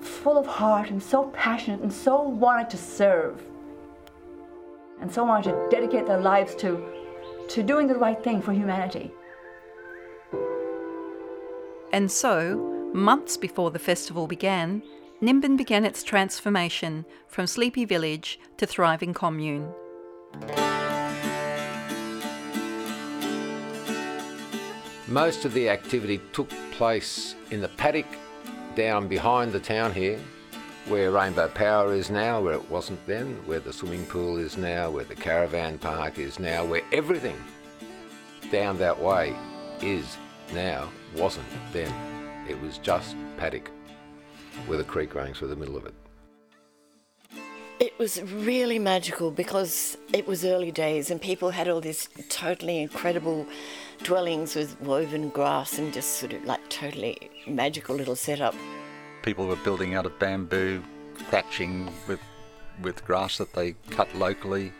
full 0.00 0.38
of 0.38 0.46
heart 0.46 0.90
and 0.90 1.02
so 1.02 1.24
passionate 1.34 1.80
and 1.80 1.92
so 1.92 2.22
wanted 2.22 2.70
to 2.70 2.76
serve 2.76 3.42
and 5.00 5.12
so 5.12 5.24
wanted 5.24 5.52
to 5.52 5.68
dedicate 5.70 6.06
their 6.06 6.20
lives 6.20 6.54
to, 6.56 6.84
to 7.48 7.62
doing 7.62 7.86
the 7.86 7.94
right 7.94 8.22
thing 8.22 8.40
for 8.40 8.52
humanity. 8.52 9.10
And 11.92 12.10
so, 12.10 12.78
Months 12.94 13.36
before 13.36 13.70
the 13.70 13.78
festival 13.78 14.26
began, 14.26 14.82
Nimbin 15.20 15.58
began 15.58 15.84
its 15.84 16.02
transformation 16.02 17.04
from 17.26 17.46
sleepy 17.46 17.84
village 17.84 18.40
to 18.56 18.66
thriving 18.66 19.12
commune. 19.12 19.68
Most 25.08 25.46
of 25.46 25.54
the 25.54 25.70
activity 25.70 26.20
took 26.34 26.50
place 26.72 27.34
in 27.50 27.62
the 27.62 27.68
paddock 27.68 28.04
down 28.74 29.08
behind 29.08 29.52
the 29.52 29.58
town 29.58 29.94
here, 29.94 30.20
where 30.86 31.10
Rainbow 31.10 31.48
Power 31.48 31.94
is 31.94 32.10
now, 32.10 32.42
where 32.42 32.52
it 32.52 32.70
wasn't 32.70 33.04
then, 33.06 33.34
where 33.46 33.58
the 33.58 33.72
swimming 33.72 34.04
pool 34.04 34.36
is 34.36 34.58
now, 34.58 34.90
where 34.90 35.04
the 35.04 35.14
caravan 35.14 35.78
park 35.78 36.18
is 36.18 36.38
now, 36.38 36.62
where 36.62 36.82
everything 36.92 37.42
down 38.52 38.76
that 38.76 39.00
way 39.00 39.34
is 39.80 40.18
now, 40.52 40.90
wasn't 41.16 41.46
then. 41.72 41.90
It 42.46 42.60
was 42.60 42.76
just 42.76 43.16
paddock 43.38 43.70
with 44.66 44.80
a 44.80 44.84
creek 44.84 45.14
running 45.14 45.32
through 45.32 45.48
the 45.48 45.56
middle 45.56 45.78
of 45.78 45.86
it. 45.86 45.94
It 47.80 47.96
was 47.96 48.20
really 48.22 48.80
magical 48.80 49.30
because 49.30 49.96
it 50.12 50.26
was 50.26 50.44
early 50.44 50.72
days 50.72 51.12
and 51.12 51.22
people 51.22 51.50
had 51.50 51.68
all 51.68 51.80
these 51.80 52.08
totally 52.28 52.82
incredible 52.82 53.46
dwellings 54.02 54.56
with 54.56 54.80
woven 54.80 55.28
grass 55.28 55.78
and 55.78 55.92
just 55.92 56.14
sort 56.14 56.32
of 56.32 56.44
like 56.44 56.68
totally 56.70 57.30
magical 57.46 57.94
little 57.94 58.16
setup. 58.16 58.56
People 59.22 59.46
were 59.46 59.56
building 59.56 59.94
out 59.94 60.06
of 60.06 60.18
bamboo, 60.18 60.82
thatching 61.30 61.88
with 62.08 62.20
with 62.82 63.04
grass 63.04 63.38
that 63.38 63.52
they 63.52 63.74
cut 63.90 64.12
locally. 64.16 64.72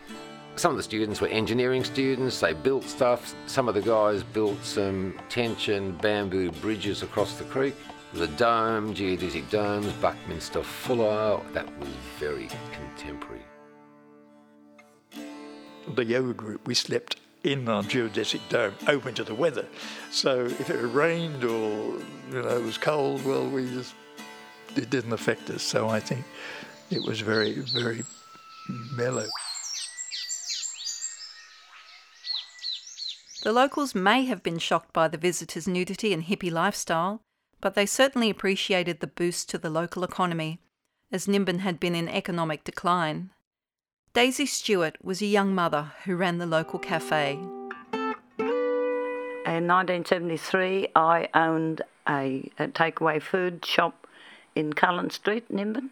Some 0.56 0.72
of 0.72 0.76
the 0.76 0.82
students 0.82 1.20
were 1.20 1.28
engineering 1.28 1.84
students, 1.84 2.40
they 2.40 2.52
built 2.52 2.82
stuff. 2.82 3.32
Some 3.46 3.68
of 3.68 3.74
the 3.74 3.82
guys 3.82 4.24
built 4.24 4.64
some 4.64 5.14
tension 5.28 5.96
bamboo 5.98 6.50
bridges 6.50 7.04
across 7.04 7.38
the 7.38 7.44
creek. 7.44 7.76
The 8.14 8.26
dome, 8.28 8.94
geodetic 8.94 9.50
domes, 9.50 9.92
Buckminster 9.94 10.62
Fuller, 10.62 11.40
that 11.52 11.78
was 11.78 11.90
very 12.18 12.48
contemporary. 12.72 13.42
The 15.94 16.04
yoga 16.04 16.32
group, 16.32 16.66
we 16.66 16.74
slept 16.74 17.16
in 17.44 17.68
our 17.68 17.82
geodetic 17.82 18.40
dome, 18.48 18.74
open 18.86 19.14
to 19.14 19.24
the 19.24 19.34
weather. 19.34 19.66
So 20.10 20.46
if 20.46 20.70
it 20.70 20.82
rained 20.86 21.44
or 21.44 21.98
you 22.30 22.42
know 22.42 22.48
it 22.48 22.62
was 22.62 22.78
cold, 22.78 23.24
well, 23.24 23.46
we 23.46 23.68
just 23.70 23.94
it 24.74 24.90
didn't 24.90 25.12
affect 25.12 25.50
us. 25.50 25.62
So 25.62 25.88
I 25.88 26.00
think 26.00 26.24
it 26.90 27.02
was 27.02 27.20
very, 27.20 27.60
very 27.60 28.04
mellow. 28.92 29.26
The 33.42 33.52
locals 33.52 33.94
may 33.94 34.24
have 34.24 34.42
been 34.42 34.58
shocked 34.58 34.92
by 34.92 35.08
the 35.08 35.16
visitors' 35.16 35.68
nudity 35.68 36.12
and 36.12 36.24
hippie 36.24 36.50
lifestyle, 36.50 37.22
but 37.60 37.74
they 37.74 37.86
certainly 37.86 38.30
appreciated 38.30 39.00
the 39.00 39.06
boost 39.06 39.48
to 39.50 39.58
the 39.58 39.70
local 39.70 40.04
economy, 40.04 40.60
as 41.10 41.26
Nimbin 41.26 41.60
had 41.60 41.80
been 41.80 41.94
in 41.94 42.08
economic 42.08 42.64
decline. 42.64 43.30
Daisy 44.14 44.46
Stewart 44.46 44.96
was 45.02 45.20
a 45.20 45.26
young 45.26 45.54
mother 45.54 45.92
who 46.04 46.16
ran 46.16 46.38
the 46.38 46.46
local 46.46 46.78
cafe. 46.78 47.38
In 49.46 49.66
1973, 49.66 50.88
I 50.94 51.28
owned 51.34 51.82
a, 52.08 52.50
a 52.58 52.68
takeaway 52.68 53.20
food 53.20 53.64
shop 53.64 54.06
in 54.54 54.72
Cullen 54.72 55.10
Street, 55.10 55.50
Nimbin. 55.50 55.90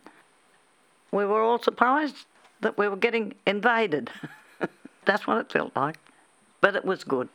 We 1.11 1.25
were 1.25 1.42
all 1.42 1.58
surprised 1.58 2.26
that 2.61 2.76
we 2.76 2.88
were 2.88 2.96
getting 2.96 3.35
invaded. 3.46 4.11
That's 5.04 5.26
what 5.26 5.38
it 5.38 5.52
felt 5.52 5.75
like. 5.76 5.96
But 6.61 6.76
it 6.76 6.85
was 6.85 7.04
good. 7.04 7.28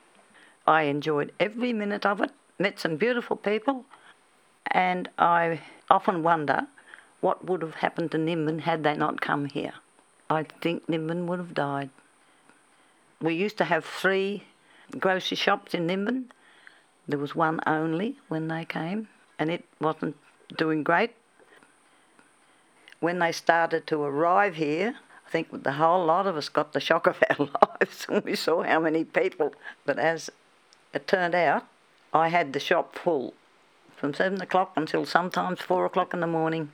I 0.68 0.84
enjoyed 0.84 1.32
every 1.40 1.74
minute 1.74 2.06
of 2.06 2.22
it, 2.22 2.32
met 2.60 2.80
some 2.80 2.98
beautiful 2.98 3.36
people, 3.36 3.86
and 4.68 5.10
I 5.18 5.62
often 5.90 6.24
wonder 6.24 6.68
what 7.20 7.46
would 7.46 7.62
have 7.62 7.76
happened 7.76 8.12
to 8.12 8.18
Nimbin 8.18 8.62
had 8.62 8.84
they 8.84 8.96
not 8.96 9.22
come 9.22 9.46
here. 9.46 9.74
I 10.30 10.44
think 10.62 10.88
Nimbin 10.88 11.28
would 11.28 11.40
have 11.40 11.54
died. 11.54 11.90
We 13.22 13.36
used 13.36 13.58
to 13.60 13.66
have 13.66 13.86
three 13.86 14.44
grocery 14.98 15.38
shops 15.38 15.74
in 15.74 15.88
Nimbin. 15.88 16.32
There 17.08 17.20
was 17.20 17.36
one 17.36 17.60
only 17.68 18.18
when 18.28 18.48
they 18.48 18.66
came, 18.66 19.08
and 19.38 19.52
it 19.52 19.66
wasn't 19.80 20.16
doing 20.58 20.84
great. 20.84 21.12
When 23.00 23.20
they 23.20 23.32
started 23.32 23.88
to 23.88 24.02
arrive 24.02 24.56
here, 24.56 24.96
I 25.28 25.30
think 25.30 25.64
the 25.64 25.74
whole 25.74 26.06
lot 26.06 26.28
of 26.28 26.38
us 26.38 26.50
got 26.50 26.74
the 26.74 26.80
shock 26.80 27.08
of 27.08 27.22
our 27.30 27.48
lives 27.80 28.06
when 28.08 28.24
we 28.24 28.36
saw 28.36 28.64
how 28.64 28.80
many 28.80 29.04
people. 29.04 29.54
But 29.86 30.00
as 30.00 30.30
it 30.94 31.08
turned 31.08 31.36
out, 31.36 31.66
I 32.14 32.30
had 32.30 32.54
the 32.54 32.60
shop 32.60 32.98
full 32.98 33.34
from 34.02 34.16
seven 34.16 34.42
o'clock 34.42 34.74
until 34.76 35.06
sometimes 35.06 35.62
four 35.62 35.86
o'clock 35.86 36.12
in 36.12 36.22
the 36.22 36.28
morning. 36.28 36.74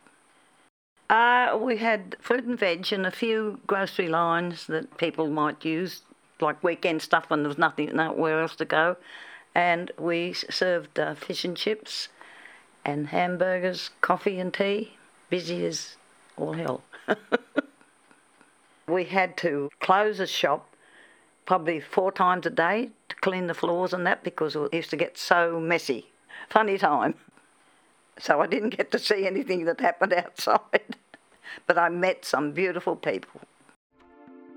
Uh, 1.10 1.58
we 1.62 1.76
had 1.76 2.16
fruit 2.22 2.46
and 2.46 2.58
veg 2.58 2.92
and 2.94 3.06
a 3.06 3.12
few 3.12 3.60
grocery 3.68 4.08
lines 4.08 4.66
that 4.68 4.98
people 4.98 5.28
might 5.28 5.64
use, 5.66 6.04
like 6.40 6.64
weekend 6.64 7.02
stuff 7.02 7.30
when 7.30 7.44
there 7.44 7.50
was 7.50 7.58
nothing, 7.58 7.94
nowhere 7.94 8.42
else 8.42 8.56
to 8.56 8.64
go. 8.64 8.96
And 9.54 9.92
we 10.00 10.32
served 10.34 10.98
uh, 10.98 11.16
fish 11.16 11.44
and 11.44 11.58
chips 11.58 12.08
and 12.86 13.08
hamburgers, 13.08 13.90
coffee 14.00 14.40
and 14.40 14.54
tea, 14.54 14.94
busy 15.30 15.66
as 15.66 15.98
all 16.38 16.54
hell. 16.54 16.82
we 18.88 19.04
had 19.04 19.36
to 19.38 19.70
close 19.82 20.20
the 20.20 20.28
shop 20.28 20.74
probably 21.46 21.82
four 21.82 22.12
times 22.12 22.46
a 22.46 22.50
day 22.50 22.92
to 23.10 23.16
clean 23.18 23.48
the 23.48 23.54
floors 23.54 23.92
and 23.92 24.08
that 24.08 24.24
because 24.24 24.56
it 24.56 24.74
used 24.74 24.92
to 24.92 24.98
get 24.98 25.18
so 25.18 25.60
messy. 25.60 26.08
Funny 26.50 26.78
time. 26.78 27.16
So 28.20 28.42
I 28.42 28.48
didn't 28.48 28.76
get 28.76 28.92
to 28.92 29.00
see 29.00 29.28
anything 29.28 29.66
that 29.66 29.80
happened 29.80 30.14
outside. 30.14 30.96
but 31.68 31.78
I 31.78 31.90
met 31.90 32.26
some 32.26 32.52
beautiful 32.52 32.96
people. 32.96 33.42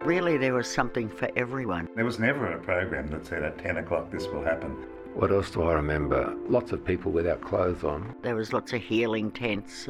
Really, 0.00 0.38
there 0.38 0.54
was 0.54 0.70
something 0.70 1.11
for 1.11 1.28
everyone. 1.37 1.88
There 1.94 2.06
was 2.06 2.18
never 2.18 2.52
a 2.52 2.59
program 2.59 3.09
that 3.09 3.26
said 3.26 3.42
at 3.42 3.59
10 3.59 3.78
o'clock 3.78 4.11
this 4.11 4.26
will 4.28 4.42
happen. 4.42 4.70
What 5.14 5.30
else 5.30 5.50
do 5.50 5.62
I 5.62 5.75
remember? 5.75 6.35
Lots 6.49 6.73
of 6.73 6.85
people 6.85 7.12
without 7.12 7.42
clothes 7.42 7.85
on. 7.85 8.14
There 8.23 8.37
was 8.37 8.52
lots 8.52 8.73
of 8.73 8.80
healing 8.80 9.30
tents. 9.30 9.88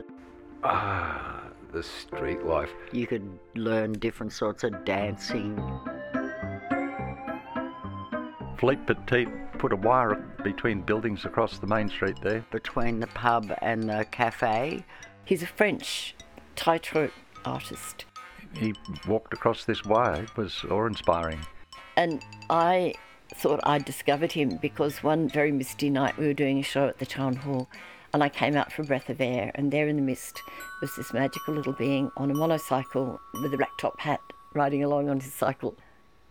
Ah, 0.64 1.45
the 1.73 1.83
street 1.83 2.42
life. 2.45 2.71
You 2.90 3.07
could 3.07 3.38
learn 3.54 3.92
different 3.92 4.33
sorts 4.33 4.64
of 4.64 4.85
dancing. 4.85 5.57
Philippe 8.59 8.83
Petit 8.92 9.26
put 9.61 9.73
a 9.75 9.76
wire 9.76 10.14
between 10.43 10.81
buildings 10.81 11.26
across 11.26 11.59
the 11.59 11.67
main 11.67 11.87
street 11.90 12.17
there. 12.23 12.43
Between 12.50 12.99
the 12.99 13.07
pub 13.09 13.52
and 13.61 13.90
the 13.90 14.07
cafe. 14.11 14.87
He's 15.26 15.43
a 15.43 15.47
French 15.47 16.14
tightrope 16.57 17.12
artist. 17.45 18.07
He 18.57 18.73
walked 19.07 19.35
across 19.35 19.67
this 19.67 19.85
wire. 19.85 20.23
It 20.23 20.35
was 20.35 20.64
awe-inspiring. 20.64 21.40
And 21.99 22.25
I 22.49 22.95
thought 23.35 23.61
I'd 23.64 23.85
discovered 23.85 24.33
him 24.33 24.57
because 24.57 25.02
one 25.02 25.29
very 25.29 25.52
misty 25.52 25.90
night 25.90 26.17
we 26.17 26.26
were 26.26 26.33
doing 26.33 26.59
a 26.59 26.62
show 26.62 26.88
at 26.88 26.99
the 26.99 27.05
town 27.05 27.37
hall 27.37 27.69
and 28.14 28.25
I 28.25 28.31
came 28.31 28.57
out 28.57 28.73
for 28.73 28.81
a 28.81 28.87
breath 28.87 29.11
of 29.11 29.21
air 29.21 29.52
and 29.55 29.71
there 29.71 29.88
in 29.88 29.97
the 29.97 30.02
mist 30.02 30.43
was 30.81 30.97
this 30.97 31.12
magical 31.12 31.52
little 31.52 31.75
being 31.75 32.11
on 32.17 32.30
a 32.30 32.35
monocycle 32.35 33.21
with 33.35 33.52
a 33.52 33.58
black 33.58 33.76
top 33.78 34.00
hat 34.00 34.21
riding 34.54 34.82
along 34.82 35.11
on 35.11 35.21
his 35.21 35.35
cycle. 35.35 35.76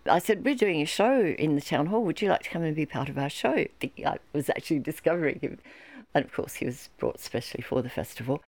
I 0.06 0.20
said, 0.20 0.46
We're 0.46 0.56
doing 0.56 0.82
a 0.82 0.86
show 0.86 1.22
in 1.22 1.56
the 1.56 1.62
town 1.62 1.88
hall. 1.88 2.04
Would 2.04 2.22
you 2.22 2.30
like 2.30 2.44
to 2.44 2.50
come 2.50 2.64
and 2.64 2.76
be 2.76 2.86
part 2.86 3.10
of 3.10 3.18
our 3.18 3.30
show? 3.30 3.66
I 4.06 4.18
was 4.34 4.50
actually 4.50 4.80
discovering 4.80 5.40
him. 5.40 5.60
And 6.14 6.26
of 6.26 6.34
course, 6.34 6.56
he 6.56 6.66
was 6.66 6.90
brought 6.98 7.20
specially 7.20 7.62
for 7.62 7.82
the 7.82 7.90
festival. 7.90 8.42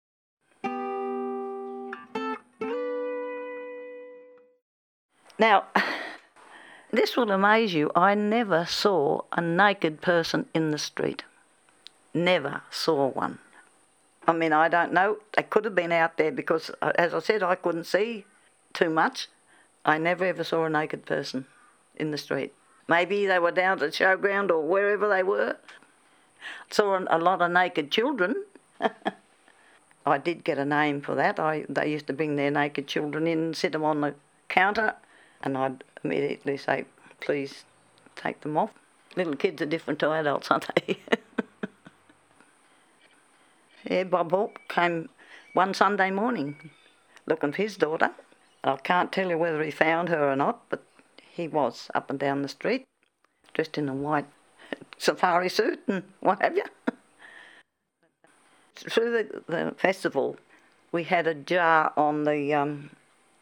Now, 5.38 5.66
this 6.92 7.16
will 7.16 7.32
amaze 7.32 7.74
you. 7.74 7.92
I 7.96 8.14
never 8.16 8.66
saw 8.66 9.22
a 9.32 9.42
naked 9.42 10.02
person 10.02 10.48
in 10.54 10.72
the 10.72 10.78
street. 10.78 11.24
Never 12.14 12.62
saw 12.70 13.08
one. 13.08 13.40
I 14.28 14.34
mean, 14.34 14.54
I 14.54 14.68
don't 14.68 14.94
know. 14.94 15.18
They 15.36 15.44
could 15.44 15.66
have 15.66 15.76
been 15.76 15.92
out 15.92 16.18
there 16.18 16.32
because, 16.32 16.72
uh, 16.82 16.92
as 16.96 17.14
I 17.14 17.20
said, 17.20 17.42
I 17.42 17.56
couldn't 17.56 17.86
see 17.86 18.26
too 18.74 18.90
much. 18.90 19.28
I 19.86 19.98
never 19.98 20.26
ever 20.26 20.44
saw 20.44 20.66
a 20.66 20.70
naked 20.70 21.06
person 21.06 21.46
in 21.96 22.12
the 22.12 22.18
street. 22.18 22.54
Maybe 22.88 23.26
they 23.26 23.40
were 23.40 23.52
down 23.52 23.74
at 23.74 23.80
the 23.80 23.88
showground 23.88 24.50
or 24.50 24.62
wherever 24.62 25.08
they 25.08 25.24
were. 25.24 25.58
Saw 26.70 27.00
a 27.08 27.18
lot 27.18 27.42
of 27.42 27.52
naked 27.52 27.92
children. 27.92 28.46
I 30.06 30.18
did 30.18 30.44
get 30.44 30.58
a 30.58 30.66
name 30.66 31.02
for 31.02 31.16
that. 31.16 31.40
I, 31.40 31.66
they 31.70 31.92
used 31.92 32.08
to 32.08 32.14
bring 32.14 32.36
their 32.36 32.50
naked 32.50 32.88
children 32.88 33.28
in, 33.28 33.40
and 33.40 33.56
sit 33.56 33.74
them 33.74 33.84
on 33.84 34.02
the 34.02 34.16
counter, 34.48 34.96
and 35.44 35.58
I'd 35.58 35.84
immediately 36.04 36.58
say, 36.58 36.86
please 37.20 37.66
take 38.16 38.42
them 38.42 38.58
off. 38.58 38.72
Little 39.16 39.36
kids 39.36 39.62
are 39.62 39.68
different 39.68 40.00
to 40.00 40.12
adults, 40.12 40.50
aren't 40.50 40.70
they? 40.76 40.98
yeah, 43.90 44.04
Bob 44.04 44.32
Hawke 44.32 44.62
came 44.68 45.10
one 45.54 45.74
Sunday 45.74 46.10
morning 46.12 46.72
looking 47.28 47.52
for 47.52 47.62
his 47.62 47.78
daughter. 47.78 48.12
I 48.64 48.76
can't 48.78 49.12
tell 49.12 49.30
you 49.30 49.38
whether 49.38 49.64
he 49.64 49.72
found 49.72 50.10
her 50.10 50.32
or 50.32 50.36
not, 50.36 50.70
but 50.70 50.84
he 51.32 51.48
was 51.48 51.90
up 51.96 52.10
and 52.10 52.20
down 52.20 52.42
the 52.42 52.50
street, 52.50 52.86
dressed 53.54 53.78
in 53.78 53.88
a 53.88 53.94
white 53.94 54.26
safari 54.98 55.50
suit 55.50 55.80
and 55.88 56.04
what 56.20 56.42
have 56.42 56.56
you. 56.58 56.66
Through 58.76 59.12
the, 59.12 59.44
the, 59.48 59.76
festival, 59.78 60.38
we 60.92 61.04
had 61.04 61.28
a 61.28 61.34
jar 61.34 61.94
on 61.98 62.24
the 62.24 62.54
um, 62.54 62.92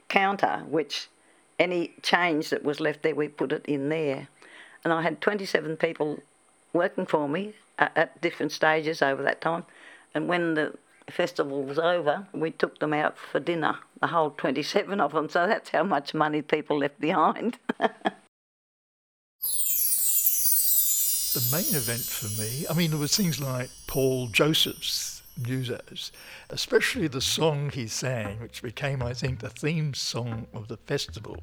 counter 0.09 0.63
which 0.67 1.09
any 1.59 1.93
change 2.01 2.49
that 2.49 2.63
was 2.63 2.79
left 2.79 3.03
there, 3.03 3.15
we 3.15 3.27
put 3.27 3.51
it 3.51 3.65
in 3.65 3.89
there. 3.89 4.27
And 4.83 4.93
I 4.93 5.01
had 5.01 5.21
27 5.21 5.77
people 5.77 6.19
working 6.73 7.05
for 7.05 7.27
me 7.27 7.53
at, 7.79 7.91
at 7.95 8.21
different 8.21 8.51
stages 8.51 9.01
over 9.01 9.23
that 9.23 9.41
time. 9.41 9.65
And 10.13 10.27
when 10.27 10.53
the 10.53 10.75
festival 11.09 11.63
was 11.63 11.79
over, 11.79 12.27
we 12.33 12.51
took 12.51 12.79
them 12.79 12.93
out 12.93 13.17
for 13.17 13.39
dinner, 13.39 13.79
the 14.01 14.07
whole 14.07 14.31
27 14.31 14.99
of 14.99 15.13
them. 15.13 15.29
So 15.29 15.47
that's 15.47 15.69
how 15.69 15.83
much 15.83 16.13
money 16.13 16.41
people 16.41 16.79
left 16.79 16.99
behind. 16.99 17.57
the 17.79 17.89
main 21.51 21.75
event 21.75 22.01
for 22.01 22.29
me, 22.41 22.65
I 22.69 22.73
mean, 22.73 22.91
there 22.91 22.99
was 22.99 23.15
things 23.15 23.39
like 23.39 23.69
Paul 23.87 24.27
Joseph's 24.27 25.21
musos, 25.39 26.11
especially 26.49 27.07
the 27.07 27.21
song 27.21 27.69
he 27.69 27.87
sang, 27.87 28.39
which 28.39 28.61
became, 28.61 29.03
I 29.03 29.13
think, 29.13 29.39
the 29.39 29.49
theme 29.49 29.93
song 29.93 30.47
of 30.53 30.67
the 30.67 30.77
festival. 30.77 31.37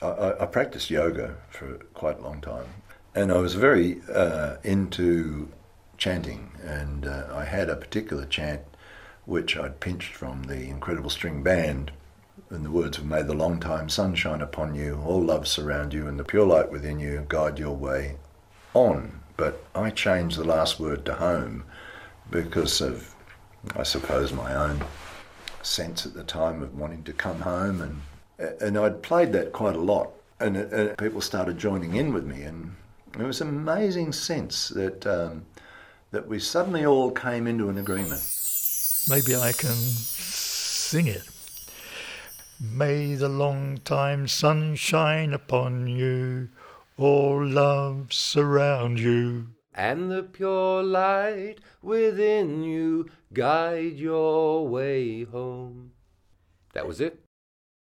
I, 0.00 0.34
I 0.40 0.46
practiced 0.46 0.90
yoga 0.90 1.36
for 1.50 1.78
quite 1.94 2.18
a 2.18 2.22
long 2.22 2.40
time, 2.40 2.66
and 3.14 3.30
I 3.30 3.38
was 3.38 3.54
very 3.54 4.00
uh, 4.12 4.56
into 4.64 5.48
chanting, 5.98 6.50
and 6.64 7.06
uh, 7.06 7.28
I 7.32 7.44
had 7.44 7.70
a 7.70 7.76
particular 7.76 8.26
chant 8.26 8.62
which 9.24 9.56
I'd 9.56 9.80
pinched 9.80 10.14
from 10.14 10.44
the 10.44 10.68
Incredible 10.68 11.10
String 11.10 11.42
Band. 11.42 11.92
And 12.50 12.64
the 12.64 12.70
words 12.70 12.98
of 12.98 13.06
May 13.06 13.22
the 13.22 13.34
long 13.34 13.60
time 13.60 13.88
sun 13.88 14.14
shine 14.14 14.42
upon 14.42 14.74
you, 14.74 15.02
all 15.06 15.22
love 15.22 15.48
surround 15.48 15.94
you, 15.94 16.06
and 16.06 16.18
the 16.18 16.24
pure 16.24 16.46
light 16.46 16.70
within 16.70 16.98
you 16.98 17.24
guide 17.28 17.58
your 17.58 17.74
way 17.74 18.16
on. 18.74 19.20
But 19.36 19.64
I 19.74 19.90
changed 19.90 20.38
the 20.38 20.44
last 20.44 20.78
word 20.78 21.04
to 21.06 21.14
home 21.14 21.64
because 22.30 22.80
of, 22.80 23.14
I 23.74 23.82
suppose, 23.82 24.32
my 24.32 24.54
own 24.54 24.84
sense 25.62 26.04
at 26.04 26.14
the 26.14 26.24
time 26.24 26.62
of 26.62 26.78
wanting 26.78 27.04
to 27.04 27.12
come 27.12 27.40
home. 27.40 28.02
And, 28.38 28.60
and 28.60 28.78
I'd 28.78 29.02
played 29.02 29.32
that 29.32 29.52
quite 29.52 29.76
a 29.76 29.80
lot. 29.80 30.10
And, 30.40 30.56
and 30.56 30.98
people 30.98 31.20
started 31.20 31.56
joining 31.56 31.94
in 31.94 32.12
with 32.12 32.24
me. 32.24 32.42
And 32.42 32.74
it 33.18 33.22
was 33.22 33.40
an 33.40 33.48
amazing 33.48 34.12
sense 34.12 34.68
that, 34.70 35.06
um, 35.06 35.46
that 36.10 36.26
we 36.26 36.38
suddenly 36.38 36.84
all 36.84 37.10
came 37.10 37.46
into 37.46 37.68
an 37.68 37.78
agreement. 37.78 38.20
Maybe 39.08 39.34
I 39.34 39.52
can 39.52 39.74
sing 39.74 41.08
it. 41.08 41.22
May 42.60 43.14
the 43.16 43.28
long 43.28 43.78
time 43.78 44.28
sun 44.28 44.76
shine 44.76 45.32
upon 45.32 45.88
you, 45.88 46.48
all 46.96 47.44
love 47.44 48.12
surround 48.12 49.00
you. 49.00 49.48
And 49.74 50.10
the 50.10 50.22
pure 50.22 50.82
light 50.82 51.56
within 51.82 52.62
you 52.62 53.10
guide 53.32 53.94
your 53.94 54.68
way 54.68 55.24
home. 55.24 55.92
That 56.74 56.86
was 56.86 57.00
it. 57.00 57.18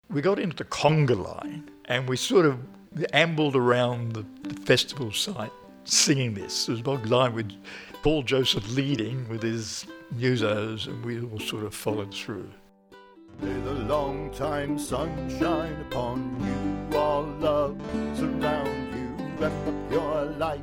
We 0.10 0.22
got 0.22 0.40
into 0.40 0.58
the 0.58 0.66
conga 0.66 1.16
line 1.16 1.70
and 1.86 2.10
we 2.10 2.18
sort 2.18 2.46
of 2.46 2.60
ambled 3.14 3.56
around 3.56 4.14
the, 4.14 4.26
the 4.44 4.56
festival 4.62 5.12
site 5.12 5.52
singing 5.86 6.34
this. 6.34 6.68
It 6.68 6.72
was 6.72 6.82
Bog 6.82 7.06
Line 7.06 7.34
with 7.34 7.52
Paul 8.06 8.22
Joseph 8.22 8.70
leading 8.76 9.28
with 9.30 9.42
his 9.42 9.88
musos, 10.16 10.86
and 10.86 11.04
we 11.04 11.20
all 11.22 11.40
sort 11.40 11.64
of 11.64 11.74
followed 11.74 12.14
through. 12.14 12.52
May 13.42 13.60
the 13.62 13.74
long 13.74 14.30
time 14.30 14.78
sunshine 14.78 15.76
upon 15.90 16.38
you, 16.92 17.00
all 17.00 17.24
love 17.24 17.82
surround 18.14 18.94
you, 18.94 19.26
wrap 19.40 19.52
up 19.68 19.92
your 19.92 20.26
light 20.38 20.62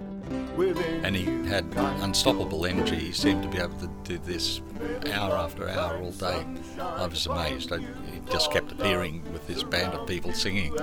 within 0.57 1.05
And 1.05 1.17
he 1.17 1.25
had 1.49 1.65
unstoppable 1.77 2.65
energy. 2.65 2.95
He 2.95 3.13
seemed 3.13 3.43
to 3.43 3.49
be 3.49 3.59
able 3.59 3.77
to 3.81 3.91
do 4.05 4.19
this 4.19 4.61
hour 5.11 5.35
after 5.35 5.69
hour 5.69 5.99
all 5.99 6.13
day. 6.13 6.47
I 6.79 7.09
was 7.09 7.27
amazed. 7.27 7.73
I, 7.73 7.79
he 7.79 8.21
just 8.31 8.53
kept 8.53 8.71
appearing 8.71 9.21
with 9.33 9.49
this 9.49 9.65
band 9.65 9.95
of 9.95 10.07
people 10.07 10.33
singing. 10.33 10.77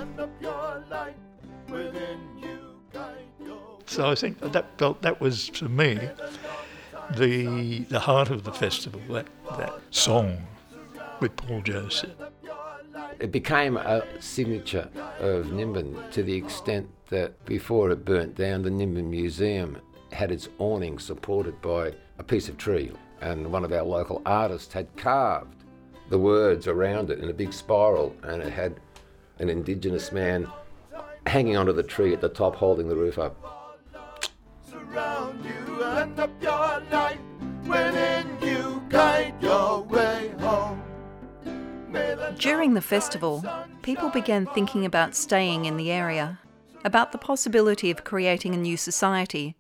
So 3.90 4.08
I 4.08 4.14
think 4.14 4.40
that 4.40 4.78
felt 4.78 5.02
that 5.02 5.20
was 5.20 5.50
for 5.50 5.68
me 5.68 6.00
the 7.18 7.80
the 7.90 8.00
heart 8.00 8.30
of 8.30 8.44
the 8.44 8.54
festival. 8.54 9.02
That 9.10 9.26
that 9.58 9.74
song 9.90 10.46
with 11.20 11.36
Paul 11.36 11.62
Joseph. 11.62 12.12
It 13.20 13.32
became 13.32 13.78
a 13.78 14.04
signature 14.22 14.88
of 15.20 15.48
Nimbin 15.48 15.98
to 16.12 16.22
the 16.22 16.36
extent 16.36 16.88
that 17.10 17.44
before 17.46 17.90
it 17.90 18.06
burnt 18.06 18.36
down, 18.36 18.62
the 18.62 18.70
Nimbin 18.70 19.10
Museum 19.10 19.78
had 20.12 20.32
its 20.32 20.50
awning 20.60 21.00
supported 21.00 21.60
by 21.60 21.92
a 22.20 22.24
piece 22.24 22.48
of 22.48 22.58
tree, 22.58 22.92
and 23.22 23.52
one 23.52 23.66
of 23.66 23.74
our 23.74 23.84
local 23.84 24.22
artists 24.26 24.72
had 24.72 24.88
carved 24.98 25.64
the 26.10 26.20
words 26.20 26.68
around 26.68 27.10
it 27.10 27.20
in 27.20 27.30
a 27.30 27.34
big 27.34 27.54
spiral, 27.54 28.16
and 28.22 28.44
it 28.44 28.54
had 28.54 28.80
an 29.40 29.50
Indigenous 29.50 30.12
man 30.12 30.48
hanging 31.26 31.58
onto 31.58 31.74
the 31.74 31.84
tree 31.84 32.14
at 32.14 32.22
the 32.22 32.30
top, 32.30 32.56
holding 32.56 32.88
the 32.88 32.96
roof 32.96 33.18
up. 33.18 33.59
During 42.40 42.74
the 42.74 42.82
festival, 42.82 43.44
people 43.82 44.10
began 44.10 44.46
thinking 44.46 44.86
about 44.86 45.14
staying 45.14 45.66
in 45.66 45.76
the 45.76 45.92
area, 45.92 46.40
about 46.86 47.12
the 47.12 47.18
possibility 47.18 47.92
of 47.92 48.06
creating 48.06 48.56
a 48.56 48.58
new 48.58 48.78
society, 48.78 49.58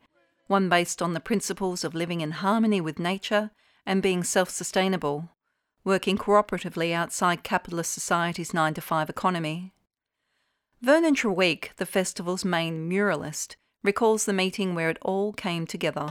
one 0.48 0.70
based 0.70 1.02
on 1.02 1.14
the 1.14 1.20
principles 1.20 1.84
of 1.84 1.94
living 1.94 2.22
in 2.22 2.32
harmony 2.32 2.80
with 2.80 2.98
nature 2.98 3.52
and 3.86 4.02
being 4.02 4.24
self 4.24 4.50
sustainable, 4.50 5.30
working 5.84 6.18
cooperatively 6.18 6.94
outside 6.94 7.44
capitalist 7.44 7.92
society's 7.92 8.54
9 8.54 8.74
to 8.76 8.82
5 8.82 9.10
economy. 9.10 9.74
Vernon 10.82 11.16
Treweeke, 11.16 11.76
the 11.76 11.86
festival's 11.86 12.46
main 12.46 12.90
muralist, 12.90 13.58
recalls 13.84 14.24
the 14.24 14.34
meeting 14.34 14.74
where 14.74 14.90
it 14.90 15.00
all 15.02 15.34
came 15.34 15.68
together. 15.68 16.10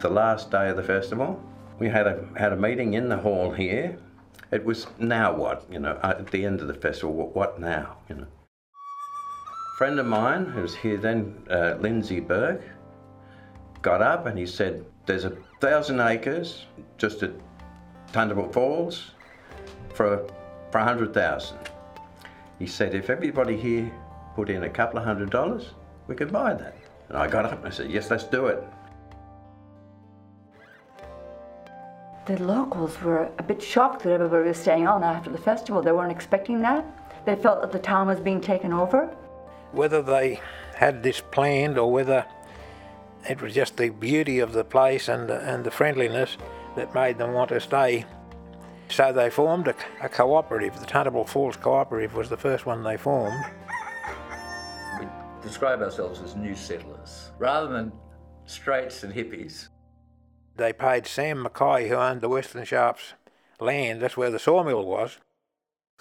The 0.00 0.10
last 0.10 0.50
day 0.50 0.68
of 0.68 0.76
the 0.76 0.82
festival. 0.82 1.42
We 1.78 1.88
had 1.88 2.06
a 2.06 2.26
had 2.36 2.52
a 2.52 2.56
meeting 2.56 2.94
in 2.94 3.08
the 3.08 3.16
hall 3.16 3.50
here. 3.50 3.98
It 4.50 4.64
was 4.64 4.86
now 4.98 5.34
what 5.34 5.64
you 5.70 5.78
know 5.78 5.98
uh, 6.02 6.16
at 6.18 6.30
the 6.30 6.44
end 6.44 6.60
of 6.60 6.68
the 6.68 6.74
festival. 6.74 7.14
What, 7.14 7.34
what 7.34 7.60
now? 7.60 7.96
You 8.08 8.16
know. 8.16 8.26
A 8.26 9.76
friend 9.78 9.98
of 9.98 10.06
mine 10.06 10.44
who 10.46 10.62
was 10.62 10.74
here 10.74 10.98
then, 10.98 11.42
uh, 11.50 11.76
Lindsay 11.80 12.20
Burke, 12.20 12.62
got 13.80 14.02
up 14.02 14.26
and 14.26 14.38
he 14.38 14.46
said, 14.46 14.84
"There's 15.06 15.24
a 15.24 15.36
thousand 15.60 16.00
acres 16.00 16.66
just 16.98 17.22
at 17.22 17.32
Thunderbolt 18.08 18.52
Falls 18.52 19.12
for 19.94 20.26
for 20.70 20.78
a 20.78 20.84
hundred 20.84 21.14
thousand. 21.14 21.58
He 22.58 22.66
said, 22.66 22.94
if 22.94 23.10
everybody 23.10 23.56
here 23.56 23.90
put 24.36 24.50
in 24.50 24.64
a 24.64 24.68
couple 24.68 24.98
of 24.98 25.04
hundred 25.04 25.30
dollars, 25.30 25.70
we 26.06 26.14
could 26.14 26.30
buy 26.30 26.54
that. 26.54 26.76
And 27.08 27.16
I 27.16 27.26
got 27.26 27.46
up 27.46 27.58
and 27.58 27.66
I 27.66 27.70
said, 27.70 27.90
yes, 27.90 28.10
let's 28.10 28.24
do 28.24 28.46
it. 28.46 28.62
The 32.26 32.42
locals 32.42 33.00
were 33.00 33.30
a 33.38 33.42
bit 33.42 33.62
shocked 33.62 34.02
that 34.02 34.12
everybody 34.12 34.48
was 34.48 34.58
staying 34.58 34.86
on 34.86 35.02
after 35.02 35.30
the 35.30 35.38
festival. 35.38 35.82
They 35.82 35.92
weren't 35.92 36.12
expecting 36.12 36.60
that. 36.62 36.84
They 37.24 37.34
felt 37.34 37.62
that 37.62 37.72
the 37.72 37.78
town 37.78 38.08
was 38.08 38.20
being 38.20 38.40
taken 38.40 38.72
over. 38.72 39.06
Whether 39.72 40.02
they 40.02 40.40
had 40.74 41.02
this 41.02 41.20
planned 41.20 41.78
or 41.78 41.90
whether 41.90 42.26
it 43.28 43.40
was 43.40 43.54
just 43.54 43.76
the 43.76 43.90
beauty 43.90 44.38
of 44.38 44.52
the 44.52 44.64
place 44.64 45.08
and 45.08 45.28
the, 45.28 45.40
and 45.40 45.64
the 45.64 45.70
friendliness 45.70 46.36
that 46.76 46.94
made 46.94 47.18
them 47.18 47.32
want 47.32 47.50
to 47.50 47.60
stay. 47.60 48.04
So 48.88 49.12
they 49.12 49.30
formed 49.30 49.68
a, 49.68 49.74
a 50.02 50.08
cooperative. 50.08 50.78
The 50.78 50.86
Tuntable 50.86 51.28
Falls 51.28 51.56
Cooperative 51.56 52.14
was 52.14 52.28
the 52.28 52.36
first 52.36 52.66
one 52.66 52.82
they 52.82 52.96
formed. 52.96 53.44
We 54.98 55.06
describe 55.42 55.80
ourselves 55.80 56.20
as 56.20 56.34
new 56.34 56.54
settlers 56.54 57.30
rather 57.38 57.68
than 57.68 57.92
straights 58.46 59.04
and 59.04 59.14
hippies. 59.14 59.68
They 60.60 60.74
paid 60.74 61.06
Sam 61.06 61.40
Mackay, 61.40 61.88
who 61.88 61.94
owned 61.94 62.20
the 62.20 62.28
Western 62.28 62.66
Sharps 62.66 63.14
land, 63.60 64.02
that's 64.02 64.18
where 64.18 64.30
the 64.30 64.38
sawmill 64.38 64.84
was. 64.84 65.16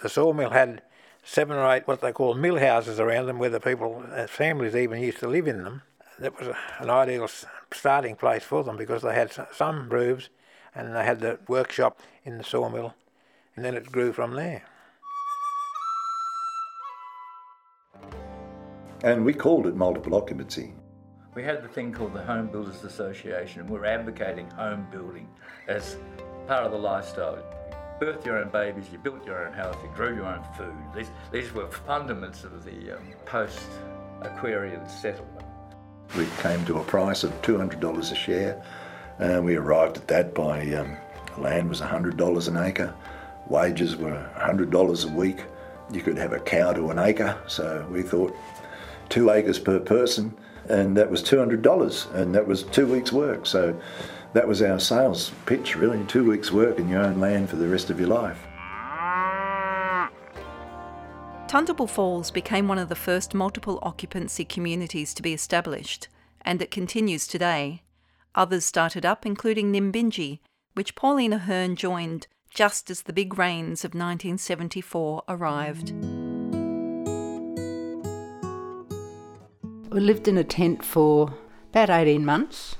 The 0.01 0.09
sawmill 0.09 0.49
had 0.49 0.81
seven 1.23 1.55
or 1.55 1.73
eight 1.73 1.87
what 1.87 2.01
they 2.01 2.11
call 2.11 2.33
mill 2.33 2.59
houses 2.59 2.99
around 2.99 3.27
them 3.27 3.39
where 3.39 3.49
the 3.49 3.61
people, 3.61 4.03
uh, 4.13 4.27
families 4.27 4.75
even 4.75 4.99
used 5.01 5.19
to 5.19 5.29
live 5.29 5.47
in 5.47 5.63
them. 5.63 5.83
That 6.19 6.37
was 6.37 6.53
an 6.79 6.89
ideal 6.89 7.29
starting 7.71 8.17
place 8.17 8.43
for 8.43 8.65
them 8.65 8.75
because 8.75 9.01
they 9.01 9.13
had 9.13 9.31
some 9.53 9.87
roofs 9.87 10.27
and 10.75 10.93
they 10.93 11.05
had 11.05 11.21
the 11.21 11.39
workshop 11.47 12.01
in 12.25 12.37
the 12.37 12.43
sawmill 12.43 12.95
and 13.55 13.63
then 13.63 13.75
it 13.75 13.89
grew 13.89 14.11
from 14.11 14.33
there. 14.33 14.63
And 19.05 19.23
we 19.23 19.33
called 19.33 19.67
it 19.67 19.75
multiple 19.77 20.15
occupancy. 20.15 20.73
We 21.35 21.43
had 21.43 21.63
the 21.63 21.67
thing 21.67 21.93
called 21.93 22.13
the 22.13 22.23
Home 22.23 22.47
Builders 22.47 22.83
Association, 22.83 23.61
and 23.61 23.69
we're 23.69 23.85
advocating 23.85 24.49
home 24.49 24.87
building 24.91 25.27
as 25.67 25.95
part 26.47 26.65
of 26.65 26.71
the 26.71 26.77
lifestyle. 26.77 27.35
You 27.35 28.07
birthed 28.07 28.25
your 28.25 28.39
own 28.39 28.49
babies, 28.49 28.85
you 28.91 28.97
built 28.97 29.23
your 29.27 29.45
own 29.45 29.53
house, 29.53 29.75
you 29.83 29.89
grew 29.95 30.15
your 30.15 30.25
own 30.25 30.43
food. 30.57 30.73
These, 30.95 31.11
these 31.31 31.53
were 31.53 31.67
fundaments 31.67 32.43
of 32.43 32.65
the 32.65 32.97
um, 32.97 33.03
post 33.25 33.61
Aquarian 34.21 34.89
settlement. 34.89 35.45
We 36.17 36.25
came 36.41 36.65
to 36.65 36.79
a 36.79 36.83
price 36.83 37.23
of 37.23 37.31
$200 37.43 38.11
a 38.11 38.15
share, 38.15 38.65
and 39.19 39.45
we 39.45 39.55
arrived 39.55 39.97
at 39.97 40.07
that 40.07 40.33
by 40.33 40.73
um, 40.73 40.97
land 41.37 41.69
was 41.69 41.79
$100 41.79 42.47
an 42.47 42.57
acre, 42.57 42.91
wages 43.47 43.95
were 43.95 44.27
$100 44.35 45.05
a 45.05 45.15
week. 45.15 45.43
You 45.91 46.01
could 46.01 46.17
have 46.17 46.33
a 46.33 46.39
cow 46.39 46.73
to 46.73 46.89
an 46.89 46.97
acre, 46.97 47.37
so 47.47 47.87
we 47.91 48.01
thought 48.01 48.35
two 49.09 49.29
acres 49.29 49.59
per 49.59 49.79
person, 49.79 50.35
and 50.69 50.95
that 50.97 51.09
was 51.09 51.21
$200, 51.23 52.13
and 52.15 52.33
that 52.33 52.47
was 52.47 52.63
two 52.63 52.87
weeks' 52.87 53.11
work. 53.11 53.45
So 53.45 53.79
that 54.33 54.47
was 54.47 54.61
our 54.61 54.79
sales 54.79 55.31
pitch, 55.45 55.75
really 55.75 56.03
two 56.05 56.27
weeks' 56.29 56.51
work 56.51 56.79
in 56.79 56.87
your 56.87 57.03
own 57.03 57.19
land 57.19 57.49
for 57.49 57.55
the 57.55 57.67
rest 57.67 57.89
of 57.89 57.99
your 57.99 58.09
life. 58.09 58.39
Tuntable 61.47 61.89
Falls 61.89 62.29
became 62.29 62.67
one 62.67 62.77
of 62.77 62.89
the 62.89 62.95
first 62.95 63.33
multiple 63.33 63.79
occupancy 63.81 64.45
communities 64.45 65.15
to 65.15 65.23
be 65.23 65.33
established, 65.33 66.07
and 66.41 66.61
it 66.61 66.69
continues 66.69 67.25
today. 67.25 67.81
Others 68.35 68.65
started 68.65 69.03
up, 69.03 69.25
including 69.25 69.73
Nimbinji, 69.73 70.39
which 70.75 70.93
Pauline 70.93 71.33
Ahern 71.33 71.75
joined 71.75 72.27
just 72.53 72.91
as 72.91 73.01
the 73.01 73.13
big 73.13 73.37
rains 73.37 73.83
of 73.83 73.95
1974 73.95 75.23
arrived. 75.27 75.93
We 79.91 80.01
lived 80.01 80.27
in 80.27 80.37
a 80.37 80.43
tent 80.43 80.85
for 80.85 81.33
about 81.71 81.89
18 81.89 82.23
months. 82.23 82.75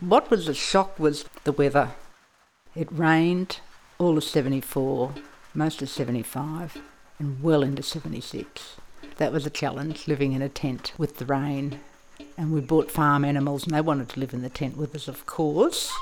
What 0.00 0.28
was 0.28 0.48
a 0.48 0.54
shock 0.54 0.98
was 0.98 1.24
the 1.44 1.52
weather. 1.52 1.92
It 2.74 2.88
rained 2.90 3.60
all 3.98 4.18
of 4.18 4.24
74, 4.24 5.14
most 5.54 5.82
of 5.82 5.88
75, 5.88 6.78
and 7.20 7.40
well 7.44 7.62
into 7.62 7.84
76. 7.84 8.76
That 9.18 9.32
was 9.32 9.46
a 9.46 9.50
challenge, 9.50 10.08
living 10.08 10.32
in 10.32 10.42
a 10.42 10.48
tent 10.48 10.92
with 10.98 11.18
the 11.18 11.26
rain. 11.26 11.78
And 12.36 12.50
we 12.50 12.60
bought 12.60 12.90
farm 12.90 13.24
animals, 13.24 13.62
and 13.62 13.72
they 13.72 13.80
wanted 13.80 14.08
to 14.08 14.20
live 14.20 14.34
in 14.34 14.42
the 14.42 14.50
tent 14.50 14.76
with 14.76 14.96
us, 14.96 15.06
of 15.06 15.26
course. 15.26 15.92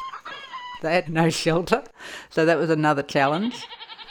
They 0.81 0.95
had 0.95 1.11
no 1.11 1.29
shelter, 1.29 1.85
so 2.31 2.47
that 2.47 2.59
was 2.59 2.71
another 2.71 3.03
challenge. 3.03 3.67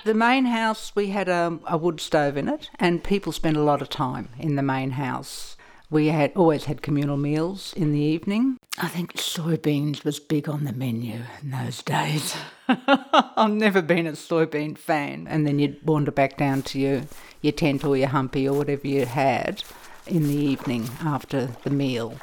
The 0.06 0.14
main 0.14 0.46
house, 0.46 0.92
we 0.96 1.08
had 1.08 1.28
a, 1.28 1.58
a 1.66 1.76
wood 1.76 2.00
stove 2.00 2.38
in 2.38 2.48
it, 2.48 2.70
and 2.80 3.04
people 3.04 3.32
spent 3.32 3.58
a 3.58 3.64
lot 3.64 3.82
of 3.82 3.90
time 3.90 4.30
in 4.38 4.58
the 4.58 4.62
main 4.62 4.92
house. 4.92 5.53
We 5.94 6.08
had 6.08 6.32
always 6.36 6.66
had 6.66 6.82
communal 6.82 7.18
meals 7.18 7.72
in 7.78 7.92
the 7.92 8.00
evening. 8.00 8.58
I 8.80 8.88
think 8.88 9.14
soybeans 9.14 10.04
was 10.04 10.20
big 10.20 10.50
on 10.50 10.64
the 10.64 10.74
menu 10.74 11.22
in 11.44 11.52
those 11.52 11.84
days. 11.84 12.36
I've 12.68 13.52
never 13.52 13.80
been 13.80 14.08
a 14.08 14.14
soybean 14.14 14.76
fan. 14.76 15.28
And 15.30 15.46
then 15.46 15.60
you'd 15.60 15.86
wander 15.86 16.10
back 16.10 16.36
down 16.36 16.64
to 16.64 16.80
your, 16.80 17.04
your 17.42 17.54
tent 17.54 17.86
or 17.86 17.96
your 17.96 18.08
humpy 18.08 18.50
or 18.50 18.58
whatever 18.58 18.88
you 18.88 19.06
had 19.06 19.64
in 20.08 20.24
the 20.24 20.36
evening 20.36 20.90
after 21.02 21.52
the 21.62 21.70
meal. 21.70 22.18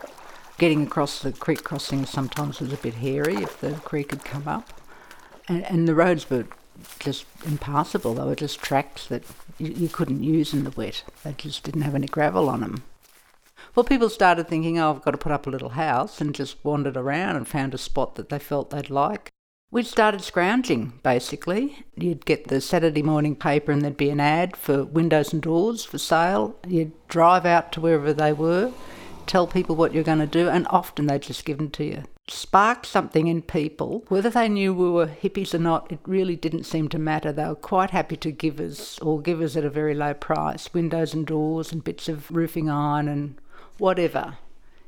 Getting 0.59 0.83
across 0.83 1.21
the 1.21 1.31
creek 1.31 1.63
crossing 1.63 2.07
sometimes 2.07 2.59
was 2.59 2.73
a 2.73 2.77
bit 2.77 2.95
hairy 2.95 3.37
if 3.37 3.61
the 3.61 3.75
creek 3.75 4.11
had 4.11 4.25
come 4.25 4.49
up. 4.49 4.81
And, 5.47 5.65
and 5.67 5.87
the 5.87 5.95
roads 5.95 6.29
were 6.29 6.49
just 6.99 7.25
impassable. 7.47 8.15
They 8.15 8.25
were 8.25 8.35
just 8.35 8.61
tracks 8.61 9.07
that 9.07 9.23
you, 9.59 9.69
you 9.69 9.89
couldn't 9.89 10.25
use 10.25 10.53
in 10.53 10.65
the 10.65 10.73
wet. 10.73 11.05
They 11.23 11.35
just 11.35 11.63
didn't 11.63 11.83
have 11.83 11.95
any 11.95 12.09
gravel 12.09 12.49
on 12.49 12.63
them. 12.63 12.83
Well, 13.75 13.85
people 13.85 14.09
started 14.09 14.49
thinking, 14.49 14.79
oh, 14.79 14.91
I've 14.91 15.03
got 15.03 15.13
to 15.13 15.19
put 15.19 15.33
up 15.33 15.47
a 15.47 15.51
little 15.51 15.71
house 15.71 16.21
and 16.21 16.35
just 16.35 16.65
wandered 16.65 16.97
around 16.97 17.37
and 17.37 17.47
found 17.47 17.73
a 17.73 17.79
spot 17.79 18.17
that 18.17 18.29
they 18.29 18.39
felt 18.39 18.71
they'd 18.71 18.91
like. 18.91 19.31
We 19.71 19.85
started 19.85 20.23
scrounging, 20.23 20.95
basically. 21.05 21.85
You'd 21.95 22.27
get 22.27 22.49
the 22.49 22.61
Saturday 22.61 23.03
morning 23.03 23.37
paper 23.37 23.71
and 23.71 23.83
there'd 23.83 23.97
be 23.97 24.11
an 24.11 24.19
ad 24.19 24.57
for 24.57 24.83
windows 24.83 25.33
and 25.33 25.41
doors 25.41 25.85
for 25.85 25.99
sale. 25.99 26.57
You'd 26.67 26.93
drive 27.07 27.47
out 27.47 27.71
to 27.73 27.81
wherever 27.81 28.13
they 28.13 28.33
were, 28.33 28.73
tell 29.27 29.47
people 29.47 29.77
what 29.77 29.95
you're 29.95 30.03
going 30.03 30.19
to 30.19 30.27
do, 30.27 30.49
and 30.49 30.67
often 30.71 31.07
they'd 31.07 31.23
just 31.23 31.45
give 31.45 31.59
them 31.59 31.71
to 31.71 31.85
you. 31.85 32.03
Spark 32.27 32.85
something 32.85 33.29
in 33.29 33.43
people. 33.43 34.05
Whether 34.09 34.31
they 34.31 34.49
knew 34.49 34.75
we 34.75 34.91
were 34.91 35.07
hippies 35.07 35.55
or 35.55 35.59
not, 35.59 35.93
it 35.93 36.01
really 36.05 36.35
didn't 36.35 36.65
seem 36.65 36.89
to 36.89 36.99
matter. 36.99 37.31
They 37.31 37.47
were 37.47 37.55
quite 37.55 37.91
happy 37.91 38.17
to 38.17 38.33
give 38.33 38.59
us, 38.59 38.99
or 38.99 39.21
give 39.21 39.41
us 39.41 39.57
at 39.57 39.65
a 39.65 39.71
very 39.71 39.95
low 39.95 40.15
price, 40.15 40.75
windows 40.75 41.15
and 41.15 41.25
doors 41.25 41.71
and 41.71 41.85
bits 41.85 42.09
of 42.09 42.29
roofing 42.33 42.69
iron 42.69 43.07
and 43.07 43.41
whatever. 43.81 44.39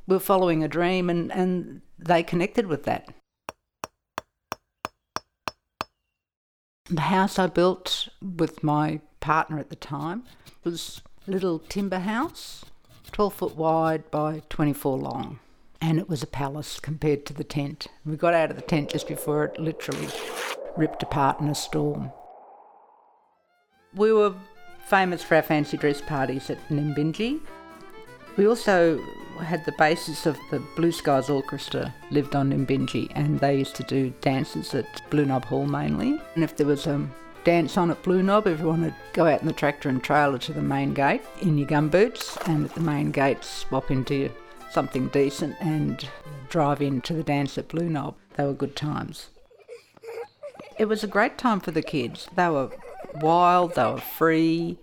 We're 0.07 0.19
following 0.19 0.63
a 0.63 0.69
dream 0.69 1.09
and, 1.09 1.33
and 1.33 1.81
they 1.99 2.23
connected 2.23 2.67
with 2.67 2.85
that. 2.85 3.09
The 6.89 7.01
house 7.03 7.39
I 7.39 7.47
built 7.47 8.09
with 8.21 8.63
my 8.63 9.01
partner 9.21 9.59
at 9.59 9.71
the 9.71 9.77
time 9.77 10.25
was 10.63 11.01
a 11.27 11.31
little 11.31 11.59
timber 11.59 12.01
house, 12.01 12.65
12 13.13 13.35
foot 13.35 13.57
wide 13.57 14.11
by 14.11 14.43
24 14.51 14.99
long. 14.99 15.39
And 15.81 15.99
it 15.99 16.09
was 16.09 16.23
a 16.23 16.27
palace 16.27 16.79
compared 16.79 17.25
to 17.27 17.33
the 17.33 17.45
tent. 17.45 17.87
We 18.05 18.17
got 18.17 18.35
out 18.35 18.51
of 18.51 18.57
the 18.57 18.63
tent 18.63 18.91
just 18.91 19.09
before 19.09 19.45
it 19.45 19.59
literally 19.59 20.09
ripped 20.77 21.03
apart 21.03 21.41
in 21.41 21.49
a 21.49 21.55
storm. 21.55 22.13
We 23.95 24.13
were 24.13 24.35
famous 24.87 25.23
for 25.23 25.37
our 25.37 25.43
fancy 25.43 25.77
dress 25.77 26.01
parties 26.01 26.51
at 26.51 26.69
Nimbinji. 26.69 27.41
We 28.37 28.47
also 28.47 28.99
had 29.41 29.65
the 29.65 29.73
basis 29.73 30.27
of 30.27 30.39
the 30.51 30.61
Blue 30.77 30.93
Skies 30.93 31.29
Orchestra 31.29 31.95
lived 32.11 32.35
on 32.35 32.51
Nimbinji 32.51 33.11
and 33.15 33.41
they 33.41 33.59
used 33.59 33.75
to 33.77 33.83
do 33.83 34.13
dances 34.21 34.75
at 34.75 35.03
Blue 35.11 35.25
Knob 35.27 35.45
Hall 35.45 35.67
mainly. 35.67 36.21
And 36.35 36.45
if 36.45 36.57
there 36.57 36.67
was 36.67 36.87
a 36.87 37.07
dance 37.45 37.77
on 37.77 37.91
at 37.91 38.03
Blue 38.03 38.23
Knob, 38.23 38.47
everyone 38.47 38.83
would 38.83 38.95
go 39.13 39.27
out 39.27 39.41
in 39.41 39.47
the 39.47 39.53
tractor 39.53 39.89
and 39.89 40.03
trailer 40.03 40.39
to 40.39 40.53
the 40.53 40.63
main 40.63 40.95
gate 40.95 41.23
in 41.41 41.59
your 41.59 41.69
gumboots 41.69 42.37
and 42.49 42.67
at 42.67 42.75
the 42.75 42.81
main 42.81 43.11
gate 43.11 43.45
swap 43.45 43.91
into 43.91 44.31
something 44.71 45.09
decent 45.09 45.57
and 45.61 46.09
drive 46.49 46.81
into 46.81 47.13
the 47.13 47.23
dance 47.23 47.59
at 47.59 47.69
Blue 47.69 47.89
Knob. 47.89 48.15
They 48.37 48.45
were 48.45 48.55
good 48.55 48.77
times. 48.77 49.29
It 50.79 50.87
was 50.87 51.05
a 51.05 51.09
great 51.09 51.37
time 51.37 51.61
for 51.61 51.71
the 51.71 51.83
kids. 51.83 52.29
They 52.35 52.49
were 52.49 52.71
wild, 53.21 53.75
they 53.75 53.85
were 53.85 54.01
free, 54.01 54.79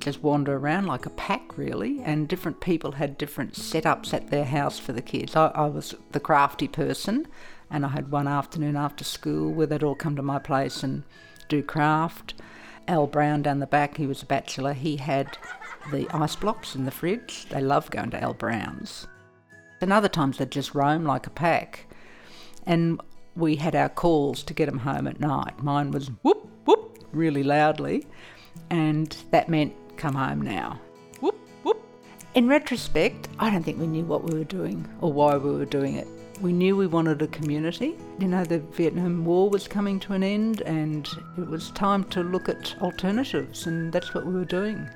just 0.00 0.22
wander 0.22 0.56
around 0.56 0.86
like 0.86 1.06
a 1.06 1.10
pack, 1.10 1.56
really. 1.56 2.00
And 2.02 2.28
different 2.28 2.60
people 2.60 2.92
had 2.92 3.18
different 3.18 3.54
setups 3.54 4.12
at 4.12 4.30
their 4.30 4.44
house 4.44 4.78
for 4.78 4.92
the 4.92 5.02
kids. 5.02 5.36
I, 5.36 5.48
I 5.48 5.66
was 5.66 5.94
the 6.12 6.20
crafty 6.20 6.68
person, 6.68 7.26
and 7.70 7.84
I 7.84 7.88
had 7.88 8.10
one 8.10 8.26
afternoon 8.26 8.76
after 8.76 9.04
school 9.04 9.52
where 9.52 9.66
they'd 9.66 9.82
all 9.82 9.94
come 9.94 10.16
to 10.16 10.22
my 10.22 10.38
place 10.38 10.82
and 10.82 11.04
do 11.48 11.62
craft. 11.62 12.34
Al 12.88 13.06
Brown 13.06 13.42
down 13.42 13.60
the 13.60 13.66
back, 13.66 13.96
he 13.96 14.06
was 14.06 14.22
a 14.22 14.26
bachelor, 14.26 14.72
he 14.72 14.96
had 14.96 15.38
the 15.92 16.08
ice 16.10 16.36
blocks 16.36 16.74
in 16.74 16.84
the 16.84 16.90
fridge. 16.90 17.46
They 17.50 17.60
loved 17.60 17.92
going 17.92 18.10
to 18.10 18.22
Al 18.22 18.34
Brown's. 18.34 19.06
And 19.80 19.92
other 19.92 20.08
times 20.08 20.38
they'd 20.38 20.50
just 20.50 20.74
roam 20.74 21.04
like 21.04 21.26
a 21.26 21.30
pack. 21.30 21.86
And 22.66 23.00
we 23.36 23.56
had 23.56 23.74
our 23.74 23.88
calls 23.88 24.42
to 24.44 24.54
get 24.54 24.66
them 24.66 24.78
home 24.78 25.06
at 25.06 25.20
night. 25.20 25.62
Mine 25.62 25.90
was 25.90 26.08
whoop, 26.22 26.50
whoop, 26.64 26.98
really 27.12 27.42
loudly. 27.42 28.06
And 28.68 29.16
that 29.30 29.48
meant 29.48 29.72
come 30.00 30.14
home 30.14 30.40
now. 30.40 30.80
Whoop, 31.20 31.38
whoop. 31.62 31.82
In 32.34 32.48
retrospect, 32.48 33.28
I 33.38 33.50
don't 33.50 33.62
think 33.62 33.78
we 33.78 33.86
knew 33.86 34.04
what 34.04 34.24
we 34.24 34.36
were 34.36 34.44
doing 34.44 34.88
or 35.02 35.12
why 35.12 35.36
we 35.36 35.50
were 35.50 35.66
doing 35.66 35.96
it. 35.96 36.08
We 36.40 36.54
knew 36.54 36.74
we 36.74 36.86
wanted 36.86 37.20
a 37.20 37.26
community. 37.26 37.98
You 38.18 38.28
know, 38.28 38.44
the 38.44 38.60
Vietnam 38.60 39.26
War 39.26 39.50
was 39.50 39.68
coming 39.68 40.00
to 40.00 40.14
an 40.14 40.22
end 40.22 40.62
and 40.62 41.06
it 41.36 41.46
was 41.46 41.70
time 41.72 42.04
to 42.04 42.22
look 42.22 42.48
at 42.48 42.74
alternatives, 42.80 43.66
and 43.66 43.92
that's 43.92 44.14
what 44.14 44.24
we 44.24 44.32
were 44.32 44.46
doing. 44.46 44.88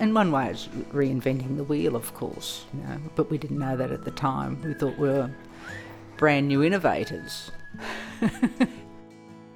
And 0.00 0.14
one 0.14 0.32
way 0.32 0.48
is 0.48 0.68
reinventing 0.94 1.58
the 1.58 1.64
wheel, 1.64 1.94
of 1.94 2.14
course, 2.14 2.64
you 2.72 2.80
know, 2.84 2.98
but 3.16 3.30
we 3.30 3.36
didn't 3.36 3.58
know 3.58 3.76
that 3.76 3.90
at 3.90 4.06
the 4.06 4.10
time. 4.12 4.62
We 4.62 4.72
thought 4.72 4.98
we 4.98 5.08
were 5.08 5.30
brand 6.16 6.48
new 6.48 6.62
innovators. 6.62 7.50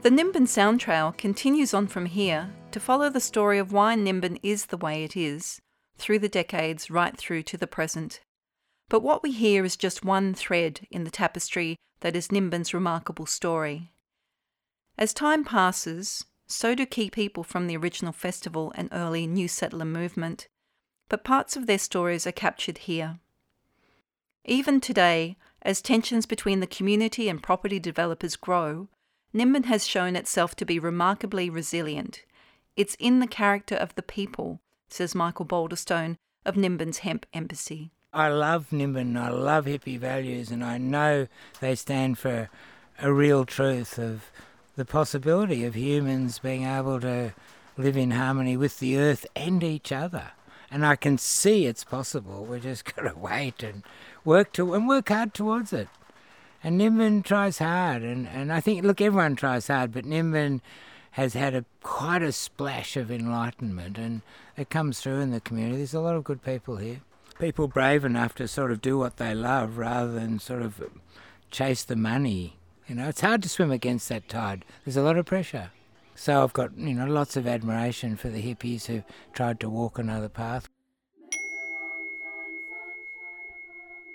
the 0.02 0.10
Nimbin 0.10 0.48
Sound 0.48 0.80
Trail 0.80 1.12
continues 1.12 1.74
on 1.74 1.86
from 1.86 2.06
here 2.06 2.50
to 2.70 2.80
follow 2.80 3.10
the 3.10 3.20
story 3.20 3.58
of 3.58 3.70
why 3.72 3.94
Nimbin 3.94 4.38
is 4.42 4.66
the 4.66 4.78
way 4.78 5.04
it 5.04 5.14
is, 5.14 5.60
through 5.98 6.20
the 6.20 6.28
decades 6.28 6.90
right 6.90 7.14
through 7.14 7.42
to 7.42 7.58
the 7.58 7.66
present. 7.66 8.20
But 8.88 9.02
what 9.02 9.22
we 9.22 9.30
hear 9.30 9.62
is 9.62 9.76
just 9.76 10.02
one 10.02 10.32
thread 10.32 10.86
in 10.90 11.04
the 11.04 11.10
tapestry 11.10 11.76
that 12.00 12.16
is 12.16 12.28
Nimbin's 12.28 12.72
remarkable 12.72 13.26
story. 13.26 13.92
As 14.96 15.12
time 15.12 15.44
passes, 15.44 16.24
so 16.46 16.74
do 16.74 16.86
key 16.86 17.10
people 17.10 17.44
from 17.44 17.66
the 17.66 17.76
original 17.76 18.12
festival 18.12 18.72
and 18.76 18.88
early 18.92 19.26
New 19.26 19.48
Settler 19.48 19.84
movement, 19.84 20.48
but 21.10 21.24
parts 21.24 21.56
of 21.56 21.66
their 21.66 21.78
stories 21.78 22.26
are 22.26 22.32
captured 22.32 22.78
here. 22.78 23.18
Even 24.46 24.80
today, 24.80 25.36
as 25.60 25.82
tensions 25.82 26.24
between 26.24 26.60
the 26.60 26.66
community 26.66 27.28
and 27.28 27.42
property 27.42 27.78
developers 27.78 28.36
grow, 28.36 28.88
Nimbin 29.32 29.64
has 29.64 29.86
shown 29.86 30.16
itself 30.16 30.56
to 30.56 30.64
be 30.64 30.78
remarkably 30.78 31.48
resilient, 31.48 32.24
it's 32.76 32.96
in 32.98 33.20
the 33.20 33.26
character 33.26 33.74
of 33.74 33.94
the 33.94 34.02
people, 34.02 34.60
says 34.88 35.14
Michael 35.14 35.46
Balderstone 35.46 36.16
of 36.44 36.54
Nimbin's 36.56 36.98
Hemp 36.98 37.26
Embassy. 37.32 37.92
I 38.12 38.28
love 38.28 38.70
Nimbin, 38.70 39.16
I 39.16 39.28
love 39.28 39.66
hippie 39.66 39.98
values, 39.98 40.50
and 40.50 40.64
I 40.64 40.78
know 40.78 41.28
they 41.60 41.74
stand 41.74 42.18
for 42.18 42.48
a 43.00 43.12
real 43.12 43.44
truth 43.44 43.98
of 43.98 44.30
the 44.76 44.84
possibility 44.84 45.64
of 45.64 45.74
humans 45.74 46.38
being 46.38 46.64
able 46.64 47.00
to 47.00 47.34
live 47.76 47.96
in 47.96 48.12
harmony 48.12 48.56
with 48.56 48.78
the 48.78 48.98
earth 48.98 49.26
and 49.36 49.62
each 49.62 49.92
other. 49.92 50.32
And 50.72 50.86
I 50.86 50.96
can 50.96 51.18
see 51.18 51.66
it's 51.66 51.84
possible. 51.84 52.44
We 52.44 52.60
just 52.60 52.84
got 52.96 53.02
to 53.02 53.16
wait 53.16 53.62
and 53.62 53.82
work 54.24 54.52
to 54.54 54.74
and 54.74 54.88
work 54.88 55.08
hard 55.08 55.34
towards 55.34 55.72
it. 55.72 55.88
And 56.62 56.78
Nimbin 56.78 57.24
tries 57.24 57.58
hard, 57.58 58.02
and, 58.02 58.28
and 58.28 58.52
I 58.52 58.60
think 58.60 58.84
look, 58.84 59.00
everyone 59.00 59.34
tries 59.34 59.68
hard, 59.68 59.92
but 59.92 60.04
Nimbin 60.04 60.60
has 61.12 61.34
had 61.34 61.54
a 61.54 61.64
quite 61.82 62.22
a 62.22 62.32
splash 62.32 62.96
of 62.96 63.10
enlightenment, 63.10 63.96
and 63.98 64.20
it 64.56 64.70
comes 64.70 65.00
through 65.00 65.20
in 65.20 65.30
the 65.30 65.40
community. 65.40 65.78
There's 65.78 65.94
a 65.94 66.00
lot 66.00 66.16
of 66.16 66.24
good 66.24 66.42
people 66.42 66.76
here, 66.76 67.00
people 67.38 67.66
brave 67.66 68.04
enough 68.04 68.34
to 68.36 68.46
sort 68.46 68.70
of 68.70 68.82
do 68.82 68.98
what 68.98 69.16
they 69.16 69.34
love 69.34 69.78
rather 69.78 70.12
than 70.12 70.38
sort 70.38 70.62
of 70.62 70.82
chase 71.50 71.82
the 71.82 71.96
money. 71.96 72.56
You 72.86 72.94
know, 72.94 73.08
it's 73.08 73.22
hard 73.22 73.42
to 73.42 73.48
swim 73.48 73.70
against 73.70 74.08
that 74.10 74.28
tide. 74.28 74.64
There's 74.84 74.96
a 74.96 75.02
lot 75.02 75.16
of 75.16 75.26
pressure. 75.26 75.70
So 76.14 76.42
I've 76.42 76.52
got 76.52 76.76
you 76.76 76.92
know 76.92 77.06
lots 77.06 77.36
of 77.36 77.46
admiration 77.46 78.16
for 78.16 78.28
the 78.28 78.42
hippies 78.42 78.86
who 78.86 79.02
tried 79.32 79.58
to 79.60 79.70
walk 79.70 79.98
another 79.98 80.28
path. 80.28 80.68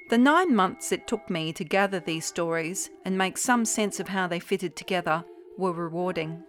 The 0.09 0.17
nine 0.19 0.55
months 0.55 0.91
it 0.91 1.07
took 1.07 1.29
me 1.31 1.51
to 1.53 1.63
gather 1.63 1.99
these 1.99 2.25
stories 2.25 2.91
and 3.03 3.17
make 3.17 3.37
some 3.37 3.65
sense 3.65 3.99
of 3.99 4.09
how 4.09 4.27
they 4.27 4.39
fitted 4.39 4.75
together 4.75 5.25
were 5.57 5.71
rewarding. 5.71 6.43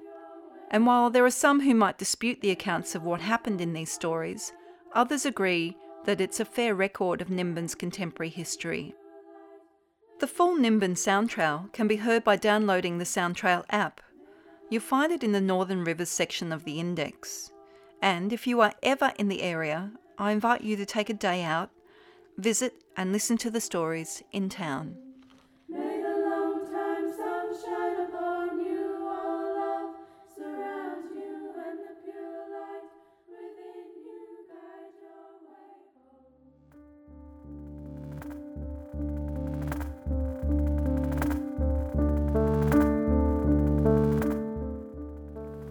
And 0.71 0.85
while 0.85 1.09
there 1.09 1.25
are 1.25 1.31
some 1.31 1.61
who 1.61 1.75
might 1.75 1.97
dispute 1.97 2.42
the 2.42 2.51
accounts 2.51 2.95
of 2.95 3.03
what 3.03 3.21
happened 3.21 3.62
in 3.62 3.73
these 3.73 3.90
stories, 3.90 4.53
others 4.92 5.25
agree 5.25 5.77
that 6.05 6.21
it's 6.21 6.38
a 6.38 6.45
fair 6.45 6.75
record 6.75 7.23
of 7.23 7.29
Nimbin's 7.29 7.75
contemporary 7.75 8.31
history. 8.31 8.95
The 10.19 10.27
full 10.27 10.57
Nimbin 10.57 10.97
Sound 10.97 11.31
Trail 11.31 11.69
can 11.73 11.88
be 11.88 11.97
heard 11.97 12.25
by 12.25 12.37
downloading 12.37 12.99
the 12.99 13.05
Sound 13.05 13.37
Trail 13.37 13.64
app. 13.71 14.01
You'll 14.69 14.83
find 14.83 15.12
it 15.12 15.25
in 15.25 15.33
the 15.33 15.40
Northern 15.40 15.85
Rivers 15.85 16.11
section 16.11 16.53
of 16.53 16.64
the 16.64 16.79
index. 16.79 17.53
And 18.03 18.33
if 18.33 18.47
you 18.47 18.61
are 18.61 18.75
ever 18.83 19.12
in 19.19 19.29
the 19.29 19.42
area, 19.42 19.92
I 20.19 20.33
invite 20.33 20.61
you 20.61 20.77
to 20.77 20.87
take 20.87 21.09
a 21.09 21.14
day 21.14 21.42
out, 21.42 21.71
visit, 22.37 22.83
and 22.97 23.13
listen 23.13 23.37
to 23.39 23.51
the 23.51 23.61
stories 23.61 24.23
in 24.33 24.49
town. 24.49 24.97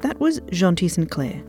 That 0.01 0.19
was 0.19 0.39
Jeanti 0.51 0.89
St 0.89 1.09
Clair, 1.09 1.43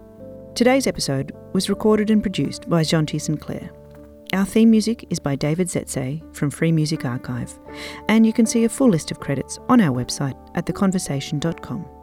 Today's 0.55 0.87
episode 0.87 1.35
was 1.51 1.69
recorded 1.69 2.09
and 2.09 2.21
produced 2.21 2.69
by 2.69 2.83
Jeanti 2.83 3.19
St 3.19 3.41
Clair. 3.41 3.71
Our 4.31 4.45
theme 4.45 4.71
music 4.71 5.05
is 5.09 5.19
by 5.19 5.35
David 5.35 5.67
Zetze 5.67 6.23
from 6.33 6.49
Free 6.49 6.71
Music 6.71 7.03
Archive, 7.03 7.59
and 8.07 8.25
you 8.25 8.31
can 8.31 8.45
see 8.45 8.63
a 8.63 8.69
full 8.69 8.87
list 8.87 9.11
of 9.11 9.19
credits 9.19 9.59
on 9.67 9.81
our 9.81 9.93
website 9.93 10.39
at 10.55 10.65
theconversation.com. 10.65 11.98